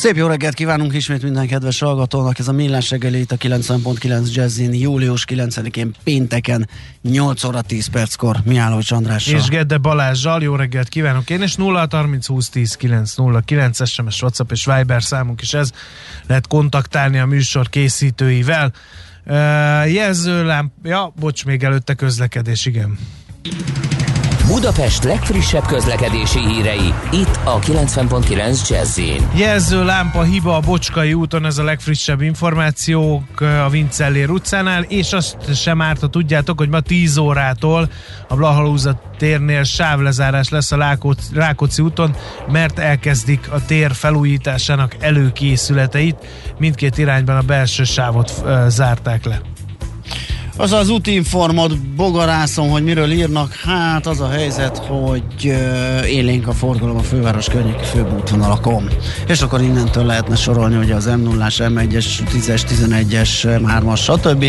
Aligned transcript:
Szép 0.00 0.16
jó 0.16 0.26
reggelt 0.26 0.54
kívánunk 0.54 0.94
ismét 0.94 1.22
minden 1.22 1.46
kedves 1.46 1.78
hallgatónak. 1.78 2.38
Ez 2.38 2.48
a 2.48 2.52
Millás 2.52 2.90
itt 2.90 3.32
a 3.32 3.36
90.9 3.36 4.32
Jazzin 4.32 4.74
július 4.74 5.24
9-én 5.28 5.94
pénteken 6.04 6.68
8 7.02 7.44
óra 7.44 7.60
10 7.60 7.86
perckor 7.86 8.36
Mihálovics 8.44 8.90
Andrással. 8.90 9.38
És 9.38 9.48
Gedde 9.48 9.78
Balázsjal. 9.78 10.42
Jó 10.42 10.54
reggelt 10.54 10.88
kívánunk 10.88 11.30
én, 11.30 11.42
és 11.42 11.54
0 11.54 11.86
30 11.90 12.26
20 12.26 12.48
10 12.48 12.74
9 12.74 13.14
0 13.14 13.40
9 13.40 13.88
SMS, 13.88 14.22
WhatsApp 14.22 14.50
és 14.50 14.64
Viber 14.64 15.02
számunk 15.02 15.40
is 15.40 15.54
ez. 15.54 15.70
Lehet 16.26 16.46
kontaktálni 16.46 17.18
a 17.18 17.26
műsor 17.26 17.68
készítőivel. 17.68 18.72
Uh, 19.26 19.34
jelzőlám, 19.92 20.72
ja, 20.82 21.12
bocs, 21.20 21.44
még 21.44 21.62
előtte 21.62 21.94
közlekedés, 21.94 22.66
igen. 22.66 22.98
Budapest 24.50 25.04
legfrissebb 25.04 25.66
közlekedési 25.66 26.38
hírei, 26.38 26.94
itt 27.12 27.38
a 27.44 27.58
90.9 27.58 28.68
jazz 28.68 29.00
Jelző 29.34 29.84
lámpa 29.84 30.22
hiba 30.22 30.56
a 30.56 30.60
Bocskai 30.60 31.14
úton, 31.14 31.46
ez 31.46 31.58
a 31.58 31.64
legfrissebb 31.64 32.20
információk 32.20 33.40
a 33.40 33.68
Vincellér 33.68 34.30
utcánál, 34.30 34.82
és 34.82 35.12
azt 35.12 35.54
sem 35.54 35.80
árt, 35.80 36.00
ha 36.00 36.06
tudjátok, 36.06 36.58
hogy 36.58 36.68
ma 36.68 36.80
10 36.80 37.16
órától 37.16 37.90
a 38.28 38.34
Blahalúza 38.34 39.00
térnél 39.18 39.62
sávlezárás 39.62 40.48
lesz 40.48 40.72
a 40.72 40.76
Rákóczi, 40.76 41.34
Rákóczi 41.34 41.82
úton, 41.82 42.14
mert 42.52 42.78
elkezdik 42.78 43.52
a 43.52 43.64
tér 43.64 43.92
felújításának 43.92 44.96
előkészületeit. 45.00 46.16
Mindkét 46.58 46.98
irányban 46.98 47.36
a 47.36 47.42
belső 47.42 47.84
sávot 47.84 48.44
zárták 48.68 49.24
le. 49.24 49.40
Az 50.56 50.72
az 50.72 50.88
útinformot 50.88 51.78
bogarászom, 51.78 52.68
hogy 52.68 52.84
miről 52.84 53.10
írnak. 53.10 53.52
Hát 53.52 54.06
az 54.06 54.20
a 54.20 54.28
helyzet, 54.28 54.78
hogy 54.78 55.44
uh, 55.44 56.10
élénk 56.10 56.48
a 56.48 56.52
forgalom 56.52 56.96
a 56.96 57.02
főváros 57.02 57.48
környéki 57.48 57.84
főbb 57.84 58.12
útvonalakon. 58.18 58.88
És 59.26 59.40
akkor 59.40 59.60
innentől 59.60 60.04
lehetne 60.04 60.36
sorolni, 60.36 60.76
hogy 60.76 60.90
az 60.90 61.06
m 61.06 61.22
0 61.22 61.46
M1-es, 61.48 62.06
10-es, 62.32 62.62
11-es, 62.68 63.60
M3-as, 63.64 63.98
stb. 63.98 64.44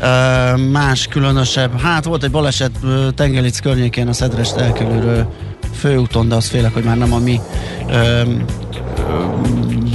Uh, 0.00 0.60
más 0.70 1.06
különösebb. 1.06 1.80
Hát 1.80 2.04
volt 2.04 2.24
egy 2.24 2.30
baleset 2.30 2.72
Tengelic 3.14 3.58
környékén 3.58 4.08
a 4.08 4.12
Szedrest 4.12 4.56
elkerülő 4.56 5.26
főúton, 5.74 6.28
de 6.28 6.34
azt 6.34 6.48
félek, 6.48 6.74
hogy 6.74 6.84
már 6.84 6.96
nem 6.96 7.12
a 7.12 7.18
mi 7.18 7.40
uh, 7.86 7.94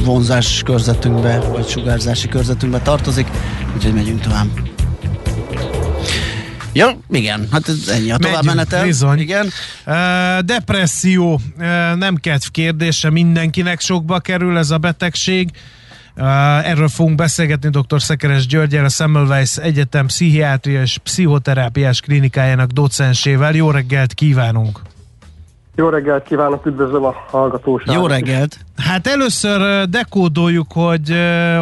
vonzás 0.04 0.62
körzetünkbe, 0.66 1.40
vagy 1.40 1.68
sugárzási 1.68 2.28
körzetünkbe 2.28 2.80
tartozik, 2.80 3.28
úgyhogy 3.76 3.94
megyünk 3.94 4.22
tovább. 4.22 4.69
Ja, 6.74 6.98
igen, 7.10 7.48
hát 7.52 7.68
ez 7.68 7.88
ennyi 7.88 8.12
a 8.12 8.18
tovább 8.18 8.46
menetel. 8.46 8.84
Bizony. 8.84 9.20
Igen. 9.20 9.50
Uh, 9.86 10.40
depresszió, 10.40 11.34
uh, 11.34 11.96
nem 11.96 12.16
kedv 12.16 12.46
kérdése, 12.52 13.10
mindenkinek 13.10 13.80
sokba 13.80 14.20
kerül 14.20 14.58
ez 14.58 14.70
a 14.72 14.78
betegség. 14.78 15.50
Uh, 16.16 16.26
erről 16.70 16.88
fogunk 16.88 17.16
beszélgetni 17.16 17.70
dr. 17.70 18.02
Szekeres 18.02 18.46
Györgyel, 18.46 18.86
a 18.86 18.90
Semmelweis 18.90 19.58
Egyetem 19.58 20.06
pszichiátria 20.06 20.82
és 20.82 20.98
pszichoterápiás 21.04 22.02
klinikájának 22.02 22.70
docensével. 22.72 23.56
Jó 23.56 23.72
reggelt 23.72 24.14
kívánunk! 24.14 24.89
Jó 25.76 25.90
reggelt 25.90 26.24
kívánok, 26.24 26.66
üdvözlöm 26.66 27.04
a 27.04 27.14
hallgatóságot. 27.28 27.94
Jó 27.94 28.08
reggelt! 28.08 28.58
Hát 28.78 29.08
először 29.08 29.86
dekódoljuk, 29.90 30.68
hogy, 30.74 31.14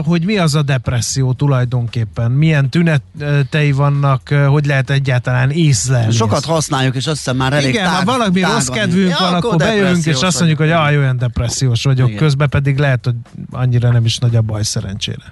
hogy 0.06 0.26
mi 0.26 0.38
az 0.38 0.56
a 0.56 0.62
depresszió 0.62 1.34
tulajdonképpen. 1.34 2.32
Milyen 2.32 2.70
tünetei 2.70 3.72
vannak, 3.72 4.22
hogy 4.50 4.66
lehet 4.66 4.90
egyáltalán 4.90 5.50
észlelni. 5.50 6.12
Sokat 6.12 6.46
használjuk, 6.46 6.96
és 6.96 7.08
azt 7.08 7.18
hiszem 7.18 7.36
már 7.36 7.54
elég 7.54 7.70
Igen, 7.70 7.84
tág, 7.84 7.96
ha 7.96 8.18
valami 8.18 8.40
tágan. 8.40 8.56
rossz 8.56 8.68
kedvünk 8.68 9.10
ja, 9.10 9.16
van, 9.20 9.34
akkor, 9.34 9.54
akkor 9.54 9.58
bejövünk, 9.58 10.06
és 10.06 10.22
azt 10.22 10.38
mondjuk, 10.38 10.60
hogy 10.60 10.72
aj, 10.72 10.98
olyan 10.98 11.18
depressziós 11.18 11.84
vagyok. 11.84 12.08
Igen. 12.08 12.20
Közben 12.20 12.50
pedig 12.50 12.78
lehet, 12.78 13.06
hogy 13.06 13.16
annyira 13.52 13.92
nem 13.92 14.06
is 14.06 14.18
nagy 14.18 14.36
a 14.36 14.42
baj 14.42 14.64
szerencsére. 14.64 15.24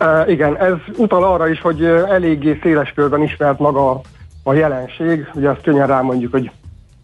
Uh, 0.00 0.30
igen, 0.30 0.58
ez 0.58 0.74
utal 0.96 1.24
arra 1.24 1.48
is, 1.48 1.60
hogy 1.60 1.84
eléggé 1.84 2.58
széles 2.62 2.92
körben 2.94 3.22
ismert 3.22 3.58
maga 3.58 4.00
a 4.42 4.52
jelenség. 4.52 5.28
Ugye 5.34 5.48
azt 5.48 5.62
könnyen 5.62 5.86
rámondjuk, 5.86 6.32
hogy 6.32 6.50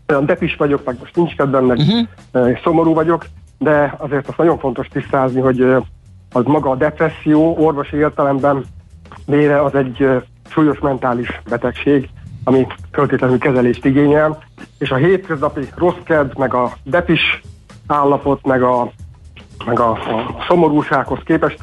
olyan 0.09 0.27
depis 0.27 0.57
vagyok, 0.57 0.85
meg 0.85 0.97
most 0.99 1.17
nincs 1.17 1.37
kedvem, 1.37 1.65
meg 1.65 1.79
uh-huh. 1.79 2.59
szomorú 2.63 2.95
vagyok, 2.95 3.27
de 3.59 3.95
azért 3.99 4.29
azt 4.29 4.39
nagyon 4.39 4.59
fontos 4.59 4.89
tisztázni, 4.89 5.41
hogy 5.41 5.61
az 6.33 6.45
maga 6.45 6.71
a 6.71 6.77
depresszió 6.77 7.57
orvosi 7.57 7.97
értelemben 7.97 8.65
mére 9.27 9.63
az 9.63 9.75
egy 9.75 10.07
súlyos 10.49 10.79
mentális 10.79 11.41
betegség, 11.49 12.09
ami 12.45 12.67
föltétlenül 12.93 13.39
kezelést 13.39 13.85
igényel, 13.85 14.39
és 14.79 14.91
a 14.91 14.97
hétköznapi 14.97 15.61
rossz 15.75 16.03
kedv, 16.05 16.39
meg 16.39 16.55
a 16.55 16.73
depis 16.85 17.41
állapot, 17.87 18.47
meg 18.47 18.63
a, 18.63 18.93
meg 19.65 19.81
a, 19.81 19.91
a 19.91 20.45
szomorúsághoz 20.49 21.19
képest 21.25 21.59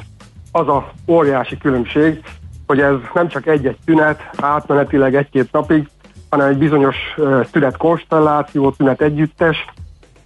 az 0.51 0.67
a 0.67 0.91
óriási 1.07 1.57
különbség, 1.57 2.23
hogy 2.67 2.79
ez 2.79 2.95
nem 3.13 3.27
csak 3.27 3.47
egy-egy 3.47 3.77
tünet, 3.85 4.29
átmenetileg 4.37 5.15
egy-két 5.15 5.51
napig, 5.51 5.89
hanem 6.35 6.51
egy 6.51 6.57
bizonyos 6.57 6.95
tünet 7.51 7.77
konstelláció, 7.77 8.71
tünet 8.71 9.01
együttes, 9.01 9.65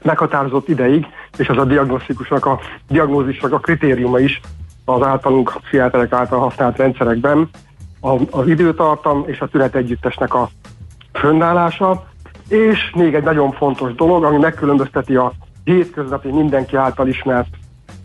meghatározott 0.04 0.68
ideig, 0.68 1.08
és 1.38 1.50
az 1.50 1.58
a 1.58 1.66
diagnosztikusnak 1.66 2.46
a 2.46 2.60
diagnózisnak 2.88 3.54
a 3.54 3.60
kritériuma 3.60 4.20
is 4.20 4.42
az 4.86 5.02
általunk 5.02 5.58
pszichiáterek 5.62 6.12
által 6.12 6.40
használt 6.40 6.78
rendszerekben 6.78 7.50
a, 8.02 8.16
az 8.32 8.48
időtartam 8.48 9.24
és 9.28 9.40
a 9.40 9.48
tünet 9.48 9.76
együttesnek 9.76 10.34
a 10.34 10.50
fönnállása, 11.14 12.08
és 12.48 12.92
még 12.96 13.16
egy 13.16 13.24
nagyon 13.24 13.52
fontos 13.52 13.96
dolog, 13.96 14.24
ami 14.24 14.38
megkülönbözteti 14.38 15.16
a 15.16 15.32
hétköznapi 15.64 16.32
mindenki 16.32 16.76
által 16.76 17.08
ismert 17.08 17.50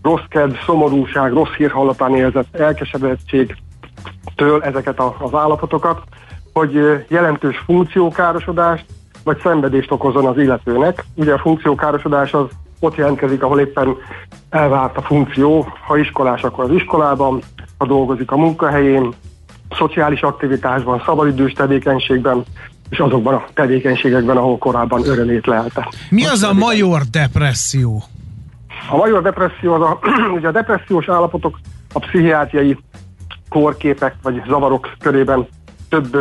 rossz 0.02 0.24
kedv, 0.28 0.54
szomorúság, 0.66 1.32
rossz 1.32 1.52
hír 1.56 1.70
hallatán 1.70 2.14
érzett 2.14 2.56
elkeseredtségtől 2.56 4.62
ezeket 4.62 4.98
a, 4.98 5.16
az 5.18 5.34
állapotokat, 5.34 6.02
hogy 6.54 7.04
jelentős 7.08 7.62
funkciókárosodást 7.66 8.84
vagy 9.24 9.40
szenvedést 9.42 9.90
okozon 9.90 10.26
az 10.26 10.38
illetőnek. 10.38 11.04
Ugye 11.14 11.32
a 11.32 11.38
funkciókárosodás 11.38 12.32
az 12.32 12.46
ott 12.80 12.94
jelentkezik, 12.94 13.42
ahol 13.42 13.60
éppen 13.60 13.96
elvárt 14.50 14.96
a 14.96 15.02
funkció, 15.02 15.68
ha 15.86 15.96
iskolás, 15.96 16.42
akkor 16.42 16.64
az 16.64 16.70
iskolában, 16.70 17.42
ha 17.78 17.86
dolgozik 17.86 18.30
a 18.30 18.36
munkahelyén, 18.36 19.12
szociális 19.70 20.20
aktivitásban, 20.20 21.02
szabadidős 21.06 21.52
tevékenységben, 21.52 22.42
és 22.90 22.98
azokban 22.98 23.34
a 23.34 23.44
tevékenységekben, 23.54 24.36
ahol 24.36 24.58
korábban 24.58 25.06
örömét 25.06 25.46
lelte. 25.46 25.88
Mi 26.10 26.26
az 26.26 26.42
a 26.42 26.52
major 26.52 27.02
depresszió? 27.10 28.02
A 28.90 28.96
major 28.96 29.22
depresszió 29.22 29.72
az 29.72 29.80
a, 29.80 29.98
ugye 30.36 30.48
a 30.48 30.52
depressziós 30.52 31.08
állapotok 31.08 31.58
a 31.92 31.98
pszichiátriai 31.98 32.78
korképek 33.48 34.14
vagy 34.22 34.42
zavarok 34.46 34.90
körében 35.00 35.46
több 35.88 36.16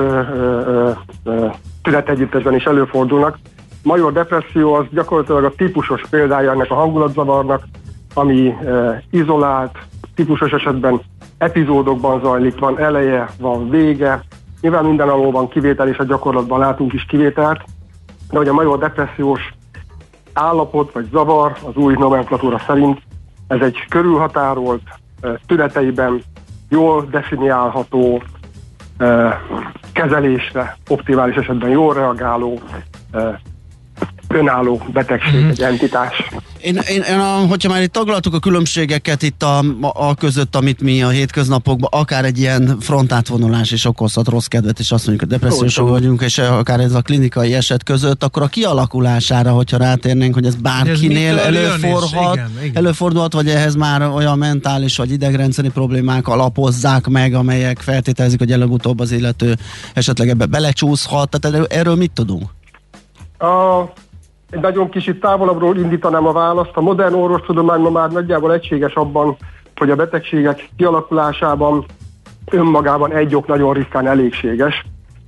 tünetegyüttesben 1.81 2.56
is 2.56 2.63
előfordulnak. 2.63 3.38
Major 3.84 4.13
depresszió 4.13 4.74
az 4.74 4.85
gyakorlatilag 4.91 5.44
a 5.44 5.53
típusos 5.57 6.03
példája 6.09 6.51
ennek 6.51 6.72
a 6.72 6.75
hangulatzavarnak, 6.75 7.63
ami 8.13 8.47
e, 8.47 9.03
izolált, 9.09 9.78
típusos 10.16 10.52
esetben 10.52 11.02
epizódokban 11.38 12.19
zajlik, 12.19 12.59
van 12.59 12.79
eleje, 12.79 13.29
van 13.40 13.69
vége, 13.69 14.23
nyilván 14.62 14.85
minden 14.85 15.09
alól 15.09 15.32
van 15.32 15.47
kivétel, 15.47 15.87
és 15.87 15.97
a 15.97 16.03
gyakorlatban 16.03 16.59
látunk 16.59 16.93
is 16.93 17.05
kivételt, 17.05 17.61
de 18.29 18.37
hogy 18.37 18.47
a 18.47 18.53
major 18.53 18.78
depressziós 18.78 19.53
állapot 20.34 20.91
vagy 20.91 21.08
zavar 21.11 21.58
az 21.64 21.76
új 21.76 21.93
nomenklatúra 21.93 22.59
szerint 22.66 23.02
ez 23.47 23.61
egy 23.61 23.85
körülhatárolt, 23.90 24.82
tüneteiben 25.46 26.22
jól 26.70 27.08
definiálható, 27.11 28.23
kezelésre 29.94 30.78
optimális 30.88 31.35
esetben 31.35 31.70
jól 31.70 31.94
reagáló 31.94 32.59
önálló 34.35 34.82
betegség, 34.94 35.40
mm-hmm. 35.40 35.50
egy 35.50 35.62
entitás. 35.62 36.30
Én, 36.62 36.80
én, 36.90 37.02
én 37.02 37.20
a, 37.20 37.46
hogyha 37.47 37.70
már 37.70 37.82
itt 37.82 37.91
taglaltuk 37.91 38.34
a 38.34 38.40
különbségeket 38.40 39.22
itt 39.22 39.44
a, 39.44 39.58
a, 39.58 39.64
a 39.82 40.16
között, 40.16 40.56
amit 40.56 40.82
mi 40.82 41.03
a 41.03 41.09
hétköznapokban, 41.09 41.90
akár 42.02 42.26
egy 42.26 42.40
ilyen 42.40 42.78
frontátvonulás 42.80 43.72
is 43.72 43.85
okozhat 43.85 44.28
rossz 44.28 44.46
kedvet, 44.46 44.80
és 44.80 44.91
azt 44.91 45.08
mondjuk, 45.08 45.30
hogy 45.30 45.40
depressziósok 45.40 45.90
vagyunk, 45.90 46.22
és 46.22 46.38
akár 46.38 46.80
ez 46.80 46.94
a 46.94 47.02
klinikai 47.02 47.53
eset 47.53 47.84
között, 47.84 48.24
akkor 48.24 48.41
a 48.41 48.47
kialakulására, 48.47 49.52
hogyha 49.52 49.78
rátérnénk, 49.78 50.34
hogy 50.34 50.46
ez 50.46 50.56
bárkinél 50.56 51.38
ez 51.38 51.46
előfordulhat, 51.46 52.35
igen, 52.35 52.52
igen. 52.62 52.76
előfordulhat, 52.76 53.34
vagy 53.34 53.50
ehhez 53.50 53.76
már 53.76 54.02
olyan 54.02 54.38
mentális 54.38 54.97
vagy 54.97 55.12
idegrendszeri 55.12 55.70
problémák 55.70 56.28
alapozzák 56.28 57.08
meg, 57.08 57.34
amelyek 57.34 57.80
feltételezik, 57.80 58.40
hogy 58.40 58.52
előbb-utóbb 58.52 59.00
az 59.00 59.12
illető 59.12 59.56
esetleg 59.94 60.30
ebbe 60.30 60.46
belecsúszhat. 60.46 61.40
Tehát 61.40 61.72
erről 61.72 61.96
mit 61.96 62.12
tudunk? 62.12 62.50
A 63.38 63.84
nagyon 64.61 64.90
kicsit 64.90 65.20
távolabbról 65.20 65.78
indítanám 65.78 66.28
a 66.28 66.32
választ. 66.32 66.72
A 66.73 66.82
modern 66.82 67.14
orvostudomány 67.14 67.82
ma 67.82 67.90
már 67.90 68.11
nagyjából 68.11 68.53
egységes 68.53 68.94
abban, 68.94 69.35
hogy 69.76 69.90
a 69.90 69.96
betegségek 69.96 70.70
kialakulásában 70.78 71.85
önmagában 72.52 73.14
egy 73.14 73.35
ok 73.35 73.47
nagyon 73.47 73.73
ritkán 73.73 74.08
elégséges. 74.08 74.85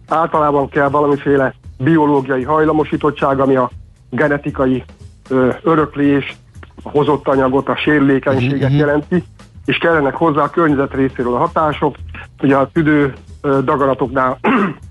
Általában 0.08 0.70
kell 0.70 0.90
valamiféle 0.90 1.54
biológiai 1.78 2.44
hajlamosítottság, 2.44 3.40
ami 3.40 3.56
a 3.56 3.70
genetikai 4.10 4.84
ö, 5.30 5.50
öröklés, 5.64 6.38
a 6.84 6.90
hozott 6.90 7.28
anyagot, 7.28 7.70
a 7.70 7.76
sérülékenységet 7.76 8.62
uh-huh. 8.62 8.78
jelenti, 8.78 9.24
és 9.66 9.78
kellenek 9.78 10.14
hozzá 10.14 10.44
a 10.44 10.50
környezet 10.50 10.94
részéről 10.94 11.34
a 11.34 11.38
hatások. 11.38 11.96
Ugye 12.42 12.56
a 12.56 12.70
tüdő 12.74 13.14
daganatoknál 13.42 14.40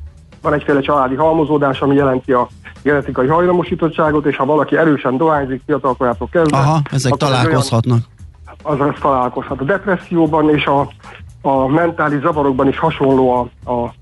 van 0.45 0.53
egyféle 0.53 0.81
családi 0.81 1.15
halmozódás, 1.15 1.81
ami 1.81 1.95
jelenti 1.95 2.33
a 2.33 2.49
genetikai 2.83 3.27
hajlamosítottságot, 3.27 4.27
és 4.27 4.37
ha 4.37 4.45
valaki 4.45 4.77
erősen 4.77 5.17
dohányzik 5.17 5.63
fiatalkorától 5.67 6.29
kezdve... 6.31 6.57
Aha, 6.57 6.81
ezek 6.91 7.13
találkozhatnak. 7.13 7.99
Az, 8.63 8.81
az 8.81 8.95
találkozhat. 9.01 9.61
A 9.61 9.65
depresszióban 9.65 10.51
és 10.51 10.67
a, 10.67 10.89
a 11.43 11.67
mentális 11.67 12.21
zavarokban 12.21 12.69
is 12.69 12.79
hasonló 12.79 13.31
a, 13.65 13.71
a 13.73 13.95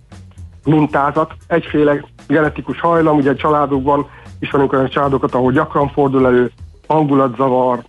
mintázat. 0.65 1.33
Egyféle 1.47 2.05
genetikus 2.27 2.81
hajlam, 2.81 3.17
ugye 3.17 3.35
családokban 3.35 4.07
ismerünk 4.39 4.73
olyan 4.73 4.89
családokat, 4.89 5.35
ahol 5.35 5.53
gyakran 5.53 5.89
fordul 5.89 6.27
elő 6.27 6.51
hangulatzavar, 6.87 7.83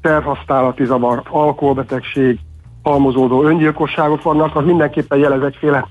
terhasználati 0.00 0.84
zavar, 0.84 1.22
alkoholbetegség, 1.30 2.38
halmozódó 2.82 3.42
öngyilkosságok 3.44 4.22
vannak, 4.22 4.56
az 4.56 4.64
mindenképpen 4.64 5.18
jelez 5.18 5.42
egyféle 5.42 5.88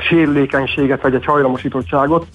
sérülékenységet 0.00 1.02
vagy 1.02 1.14
egy 1.14 1.24
hajlamosítottságot, 1.24 2.26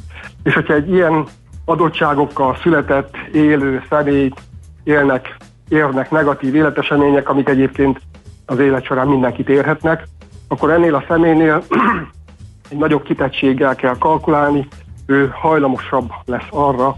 és 0.43 0.53
hogyha 0.53 0.73
egy 0.73 0.91
ilyen 0.91 1.25
adottságokkal 1.65 2.57
született, 2.61 3.15
élő 3.33 3.83
személy 3.89 4.31
élnek, 4.83 5.35
érnek 5.69 6.11
negatív 6.11 6.55
életesemények, 6.55 7.29
amik 7.29 7.49
egyébként 7.49 8.01
az 8.45 8.59
élet 8.59 8.83
során 8.83 9.07
mindenkit 9.07 9.49
érhetnek, 9.49 10.07
akkor 10.47 10.71
ennél 10.71 10.95
a 10.95 11.03
személynél 11.07 11.63
egy 12.69 12.77
nagyobb 12.77 13.03
kitettséggel 13.03 13.75
kell 13.75 13.97
kalkulálni, 13.97 14.67
ő 15.05 15.29
hajlamosabb 15.33 16.11
lesz 16.25 16.47
arra, 16.49 16.95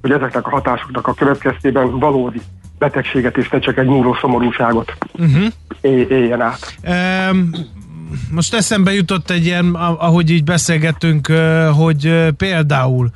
hogy 0.00 0.10
ezeknek 0.10 0.46
a 0.46 0.50
hatásoknak 0.50 1.06
a 1.06 1.14
következtében 1.14 1.98
valódi 1.98 2.40
betegséget 2.78 3.36
és 3.36 3.48
ne 3.48 3.58
csak 3.58 3.78
egy 3.78 3.86
múló 3.86 4.14
szomorúságot 4.14 4.92
uh-huh. 5.12 5.46
éljen 6.08 6.40
át. 6.40 6.76
Um, 7.30 7.50
most 8.30 8.54
eszembe 8.54 8.92
jutott 8.92 9.30
egy 9.30 9.44
ilyen, 9.44 9.74
ahogy 9.74 10.30
így 10.30 10.44
beszélgettünk, 10.44 11.26
hogy 11.76 12.28
például 12.36 13.10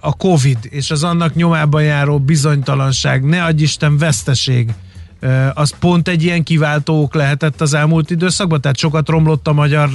a 0.00 0.16
Covid 0.16 0.58
és 0.62 0.90
az 0.90 1.04
annak 1.04 1.34
nyomában 1.34 1.82
járó 1.82 2.18
bizonytalanság, 2.18 3.24
ne 3.24 3.44
adj 3.44 3.62
Isten 3.62 3.98
veszteség, 3.98 4.70
az 5.54 5.74
pont 5.78 6.08
egy 6.08 6.22
ilyen 6.22 6.42
kiváltók 6.42 7.14
lehetett 7.14 7.60
az 7.60 7.74
elmúlt 7.74 8.10
időszakban? 8.10 8.60
Tehát 8.60 8.76
sokat 8.76 9.08
romlott 9.08 9.48
a 9.48 9.52
magyar 9.52 9.88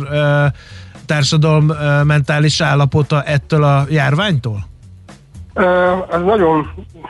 társadalom 1.06 1.72
mentális 2.04 2.62
állapota 2.62 3.24
ettől 3.24 3.64
a 3.64 3.86
járványtól? 3.90 4.66
Ez 6.12 6.22
nagyon 6.26 6.68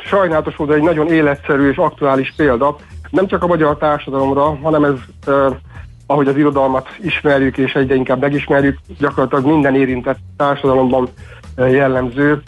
sajnálatos 0.09 0.55
volt, 0.55 0.71
egy 0.71 0.81
nagyon 0.81 1.07
életszerű 1.13 1.69
és 1.69 1.77
aktuális 1.77 2.33
példa. 2.37 2.75
Nem 3.09 3.27
csak 3.27 3.43
a 3.43 3.47
magyar 3.47 3.77
társadalomra, 3.77 4.57
hanem 4.63 4.83
ez 4.83 4.93
ahogy 6.07 6.27
az 6.27 6.37
irodalmat 6.37 6.87
ismerjük 7.01 7.57
és 7.57 7.75
egyre 7.75 7.95
inkább 7.95 8.21
megismerjük, 8.21 8.77
gyakorlatilag 8.99 9.45
minden 9.45 9.75
érintett 9.75 10.19
társadalomban 10.37 11.07
eh, 11.55 11.71
jellemző, 11.71 12.41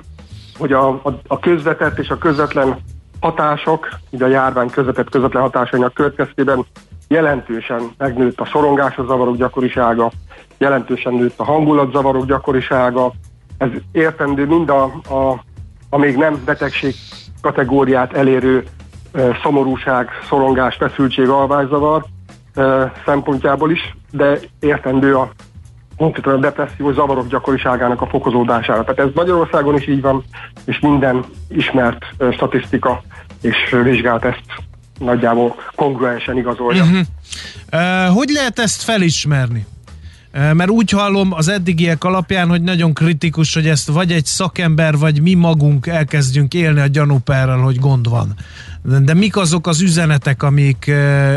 hogy 0.58 0.72
a, 0.72 0.88
a, 0.88 1.20
a 1.26 1.38
közvetett 1.38 1.98
és 1.98 2.08
a 2.08 2.18
közvetlen 2.18 2.76
hatások, 3.20 3.88
ugye 4.10 4.24
a 4.24 4.28
járvány 4.28 4.70
közvetett 4.70 5.10
közvetlen 5.10 5.42
hatásainak 5.42 5.94
következtében 5.94 6.64
jelentősen 7.08 7.90
megnőtt 7.98 8.40
a 8.40 8.48
szorongásos 8.52 9.06
zavarok 9.06 9.36
gyakorisága, 9.36 10.10
jelentősen 10.58 11.14
nőtt 11.14 11.40
a 11.40 11.44
hangulatzavarok 11.44 12.26
gyakorisága, 12.26 13.12
ez 13.58 13.68
értendő 13.92 14.46
mind 14.46 14.70
a, 14.70 14.82
a, 15.08 15.44
a 15.90 15.98
még 15.98 16.16
nem 16.16 16.42
betegség 16.44 16.94
kategóriát 17.40 18.12
elérő 18.12 18.64
e, 19.12 19.38
szomorúság, 19.42 20.08
szorongás, 20.28 20.76
feszültség, 20.76 21.28
alvászavar, 21.28 22.04
szempontjából 23.04 23.70
is, 23.70 23.96
de 24.10 24.38
értendő 24.60 25.16
a 25.16 25.30
konkrétan 25.96 26.34
a 26.34 26.38
depressziós 26.40 26.94
zavarok 26.94 27.28
gyakoriságának 27.28 28.00
a 28.00 28.06
fokozódására. 28.06 28.84
Tehát 28.84 28.98
ez 28.98 29.14
Magyarországon 29.14 29.76
is 29.76 29.88
így 29.88 30.00
van, 30.00 30.24
és 30.64 30.78
minden 30.80 31.24
ismert 31.48 32.04
statisztika 32.32 33.02
és 33.40 33.56
vizsgálat 33.82 34.24
ezt 34.24 34.42
nagyjából 34.98 35.54
kongruensen 35.74 36.36
igazolja. 36.36 36.82
Uh-huh. 36.82 37.00
Uh, 37.72 38.14
hogy 38.16 38.28
lehet 38.28 38.58
ezt 38.58 38.82
felismerni? 38.82 39.66
Mert 40.32 40.70
úgy 40.70 40.90
hallom 40.90 41.32
az 41.32 41.48
eddigiek 41.48 42.04
alapján, 42.04 42.48
hogy 42.48 42.62
nagyon 42.62 42.94
kritikus, 42.94 43.54
hogy 43.54 43.66
ezt 43.66 43.88
vagy 43.88 44.12
egy 44.12 44.24
szakember, 44.24 44.96
vagy 44.96 45.22
mi 45.22 45.34
magunk 45.34 45.86
elkezdjünk 45.86 46.54
élni 46.54 46.80
a 46.80 46.86
gyanúperrel, 46.86 47.58
hogy 47.58 47.78
gond 47.78 48.08
van. 48.08 48.34
De 48.82 49.14
mik 49.14 49.36
azok 49.36 49.66
az 49.66 49.80
üzenetek, 49.80 50.42
amik, 50.42 50.90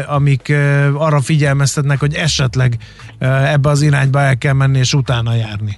amik 0.08 0.54
arra 0.94 1.22
figyelmeztetnek, 1.22 2.00
hogy 2.00 2.14
esetleg 2.14 2.78
ebbe 3.20 3.70
az 3.70 3.82
irányba 3.82 4.20
el 4.20 4.38
kell 4.38 4.54
menni 4.54 4.78
és 4.78 4.94
utána 4.94 5.34
járni? 5.34 5.78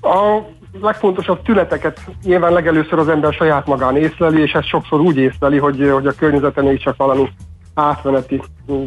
A 0.00 0.40
legfontosabb 0.80 1.42
tüneteket 1.42 2.00
nyilván 2.22 2.52
legelőször 2.52 2.98
az 2.98 3.08
ember 3.08 3.32
saját 3.32 3.66
magán 3.66 3.96
észleli, 3.96 4.42
és 4.42 4.52
ezt 4.52 4.68
sokszor 4.68 5.00
úgy 5.00 5.16
észleli, 5.16 5.58
hogy, 5.58 5.90
hogy 5.92 6.06
a 6.06 6.12
környezeten 6.12 6.64
még 6.64 6.82
csak 6.82 6.96
valami 6.96 7.28
átmeneti 7.74 8.42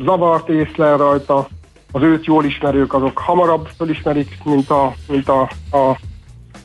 zavart 0.06 0.50
észlel 0.50 0.98
rajta, 0.98 1.48
az 1.92 2.02
őt 2.02 2.26
jól 2.26 2.46
ismerők, 2.46 2.94
azok 2.94 3.18
hamarabb 3.18 3.70
felismerik, 3.78 4.38
mint 4.44 4.70
a, 4.70 4.94
mint 5.08 5.30
a, 5.30 5.50
a, 5.72 5.98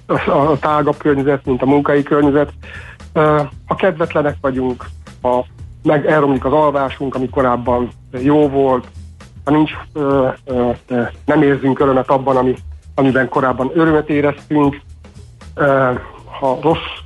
a, 0.07 0.31
a 0.31 0.59
tágabb 0.59 0.97
környezet, 0.97 1.45
mint 1.45 1.63
a 1.63 1.67
munkai 1.67 2.03
környezet. 2.03 2.53
Ha 3.67 3.75
kedvetlenek 3.77 4.37
vagyunk, 4.41 4.85
ha 5.23 5.47
meg 5.83 6.07
elromlik 6.07 6.45
az 6.45 6.53
alvásunk, 6.53 7.15
ami 7.15 7.29
korábban 7.29 7.89
jó 8.11 8.49
volt, 8.49 8.87
ha 9.45 9.51
nincs, 9.51 9.71
nem 11.25 11.43
érzünk 11.43 11.81
örömet 11.81 12.11
abban, 12.11 12.37
ami, 12.37 12.55
amiben 12.95 13.29
korábban 13.29 13.71
örömet 13.75 14.09
éreztünk, 14.09 14.81
ha 16.41 16.59
rossz 16.63 16.99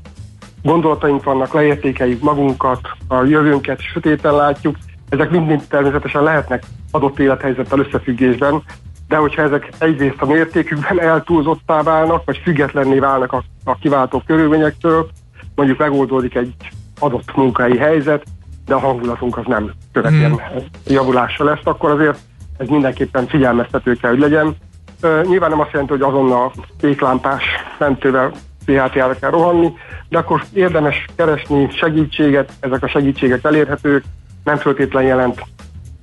gondolataink 0.62 1.25
vannak, 1.25 1.52
leértékeljük 1.52 2.23
magunkat, 2.23 2.80
a 3.09 3.23
jövőnket 3.23 3.80
sötéten 3.80 4.35
látjuk, 4.35 4.76
ezek 5.09 5.30
mind 5.30 5.62
természetesen 5.68 6.23
lehetnek 6.23 6.62
adott 6.90 7.18
élethelyzettel 7.18 7.78
összefüggésben, 7.78 8.62
de 9.09 9.16
hogyha 9.16 9.42
ezek 9.42 9.73
egyrészt 9.78 10.21
a 10.21 10.26
mértékükben 10.26 11.00
eltúlzottá 11.00 11.82
válnak, 11.82 12.25
vagy 12.25 12.40
függetlenné 12.42 12.99
válnak 12.99 13.32
a, 13.32 13.42
a 13.64 13.75
kiváltó 13.75 14.23
körülményektől, 14.26 15.09
mondjuk 15.54 15.78
megoldódik 15.78 16.35
egy 16.35 16.54
adott 16.99 17.37
munkai 17.37 17.76
helyzet, 17.76 18.25
de 18.66 18.75
a 18.75 18.78
hangulatunk 18.78 19.37
az 19.37 19.44
nem 19.47 19.73
követően 19.92 20.30
hmm. 20.30 20.64
javulással 20.87 21.47
lesz, 21.47 21.64
akkor 21.64 21.90
azért 21.90 22.18
ez 22.59 22.68
mindenképpen 22.68 23.26
figyelmeztető 23.26 23.94
kell, 23.94 24.11
hogy 24.11 24.21
legyen. 24.21 24.56
Uh, 25.02 25.23
nyilván 25.23 25.50
nem 25.50 25.61
azt 25.61 25.71
jelenti, 25.73 25.92
hogy 25.92 26.02
azonnal 26.02 26.52
kéklámpás 26.80 27.44
mentővel 27.78 28.32
PHT-re 28.64 29.16
kell 29.21 29.30
rohanni, 29.30 29.73
de 30.09 30.18
akkor 30.18 30.42
érdemes 30.52 31.04
keresni 31.16 31.68
segítséget, 31.71 32.52
ezek 32.61 32.82
a 32.82 32.88
segítségek 32.88 33.44
elérhetők, 33.44 34.04
nem 34.44 34.56
föltétlen 34.56 35.02
jelent 35.02 35.42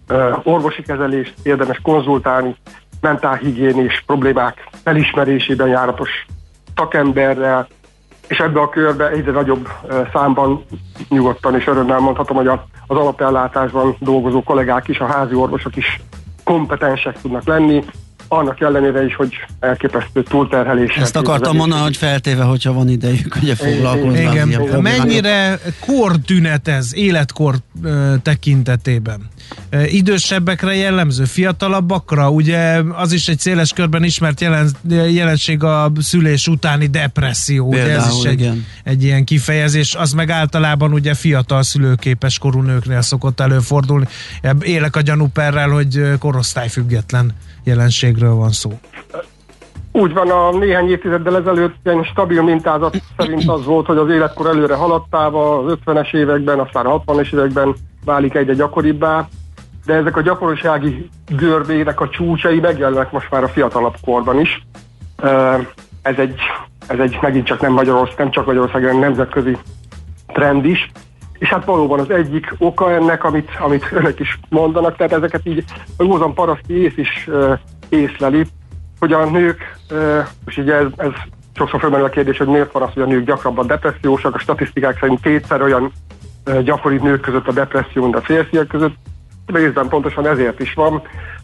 uh, 0.09 0.39
orvosi 0.43 0.81
kezelést, 0.81 1.33
érdemes 1.43 1.79
konzultálni, 1.81 2.55
mentálhigiénés 3.01 4.03
problémák 4.05 4.67
felismerésében 4.83 5.67
járatos 5.67 6.25
szakemberrel, 6.75 7.67
és 8.29 8.37
ebbe 8.37 8.61
a 8.61 8.69
körbe 8.69 9.09
egyre 9.09 9.31
nagyobb 9.31 9.69
számban 10.13 10.65
nyugodtan 11.09 11.55
és 11.55 11.67
örömmel 11.67 11.99
mondhatom, 11.99 12.37
hogy 12.37 12.47
az 12.47 12.57
alapellátásban 12.87 13.95
dolgozó 13.99 14.43
kollégák 14.43 14.87
is, 14.87 14.99
a 14.99 15.05
házi 15.05 15.35
orvosok 15.35 15.75
is 15.75 16.01
kompetensek 16.43 17.21
tudnak 17.21 17.47
lenni, 17.47 17.83
annak 18.29 18.61
ellenére 18.61 19.05
is, 19.05 19.15
hogy 19.15 19.33
elképesztő 19.59 20.23
túlterhelés. 20.23 20.95
Ezt 20.95 21.15
akartam 21.15 21.55
mondani, 21.55 21.81
hogy 21.81 21.97
feltéve, 21.97 22.43
hogyha 22.43 22.73
van 22.73 22.89
idejük, 22.89 23.35
ugye 23.41 23.55
foglalkozni. 23.55 24.19
Igen, 24.19 24.49
igen. 24.49 24.81
mennyire 24.81 25.59
kortünet 25.79 26.67
ez 26.67 26.95
életkor 26.95 27.55
tekintetében? 28.21 29.29
idősebbekre 29.85 30.75
jellemző, 30.75 31.23
fiatalabbakra, 31.23 32.29
ugye 32.29 32.81
az 32.95 33.11
is 33.11 33.27
egy 33.27 33.39
széles 33.39 33.73
körben 33.73 34.03
ismert 34.03 34.41
jelen, 34.41 34.69
jelenség 34.89 35.63
a 35.63 35.91
szülés 35.99 36.47
utáni 36.47 36.87
depresszió, 36.87 37.69
Például, 37.69 37.97
ugye 37.97 38.07
ez 38.07 38.15
is 38.15 38.23
egy, 38.23 38.63
egy 38.83 39.03
ilyen 39.03 39.23
kifejezés, 39.23 39.95
az 39.95 40.11
meg 40.11 40.29
általában 40.29 40.93
ugye 40.93 41.13
fiatal 41.13 41.63
szülőképes 41.63 42.37
korú 42.37 42.61
nőknél 42.61 43.01
szokott 43.01 43.39
előfordulni. 43.39 44.07
Élek 44.61 44.95
a 44.95 45.01
gyanúperrel, 45.01 45.69
hogy 45.69 46.17
korosztályfüggetlen 46.19 47.33
jelenségről 47.63 48.33
van 48.33 48.51
szó. 48.51 48.71
Úgy 49.91 50.13
van, 50.13 50.29
a 50.29 50.57
néhány 50.57 50.89
évtizeddel 50.89 51.37
ezelőtt 51.37 51.87
egy 51.87 52.05
stabil 52.11 52.41
mintázat 52.41 53.01
szerint 53.17 53.49
az 53.49 53.65
volt, 53.65 53.85
hogy 53.85 53.97
az 53.97 54.09
életkor 54.09 54.47
előre 54.47 54.75
haladtával 54.75 55.65
az 55.65 55.77
50-es 55.85 56.13
években, 56.13 56.59
aztán 56.59 56.85
a 56.85 57.03
60-es 57.03 57.33
években 57.33 57.75
válik 58.05 58.35
egyre 58.35 58.53
gyakoribbá, 58.53 59.27
de 59.85 59.93
ezek 59.93 60.17
a 60.17 60.21
gyakorisági 60.21 61.09
görbének 61.27 62.01
a 62.01 62.09
csúcsai 62.09 62.59
megjelennek 62.59 63.11
most 63.11 63.31
már 63.31 63.43
a 63.43 63.47
fiatalabb 63.47 63.95
korban 64.05 64.39
is. 64.39 64.65
Ez 66.01 66.17
egy, 66.17 66.39
ez 66.87 66.99
egy 66.99 67.17
megint 67.21 67.45
csak 67.45 67.61
nem 67.61 67.71
Magyarország, 67.71 68.17
nem 68.17 68.31
csak 68.31 68.45
Magyarország, 68.45 68.83
hanem 68.83 68.99
nemzetközi 68.99 69.57
trend 70.27 70.65
is. 70.65 70.91
És 71.39 71.49
hát 71.49 71.65
valóban 71.65 71.99
az 71.99 72.09
egyik 72.09 72.55
oka 72.57 72.91
ennek, 72.91 73.23
amit, 73.23 73.49
amit 73.59 73.87
önök 73.91 74.19
is 74.19 74.39
mondanak, 74.49 74.95
tehát 74.95 75.13
ezeket 75.13 75.41
így 75.43 75.63
a 75.97 76.03
józan 76.03 76.33
paraszti 76.33 76.73
ész 76.73 76.97
is 76.97 77.29
észleli, 77.89 78.45
hogy 78.99 79.13
a 79.13 79.25
nők, 79.25 79.77
és 80.45 80.57
ugye 80.57 80.73
ez, 80.73 80.87
ez 80.97 81.11
sokszor 81.53 81.79
felmerül 81.79 82.05
a 82.05 82.09
kérdés, 82.09 82.37
hogy 82.37 82.47
miért 82.47 82.71
van 82.71 82.81
az, 82.81 82.93
hogy 82.93 83.03
a 83.03 83.05
nők 83.05 83.25
gyakrabban 83.25 83.67
depressziósak, 83.67 84.35
a 84.35 84.39
statisztikák 84.39 84.99
szerint 84.99 85.21
kétszer 85.21 85.61
olyan 85.61 85.91
gyakori 86.63 86.97
nők 86.97 87.21
között 87.21 87.47
a 87.47 87.51
depresszió, 87.51 88.03
mint 88.03 88.15
a 88.15 88.21
férfiak 88.21 88.67
között. 88.67 88.95
Részben 89.45 89.87
pontosan 89.87 90.27
ezért 90.27 90.59
is 90.59 90.73
van, 90.73 91.01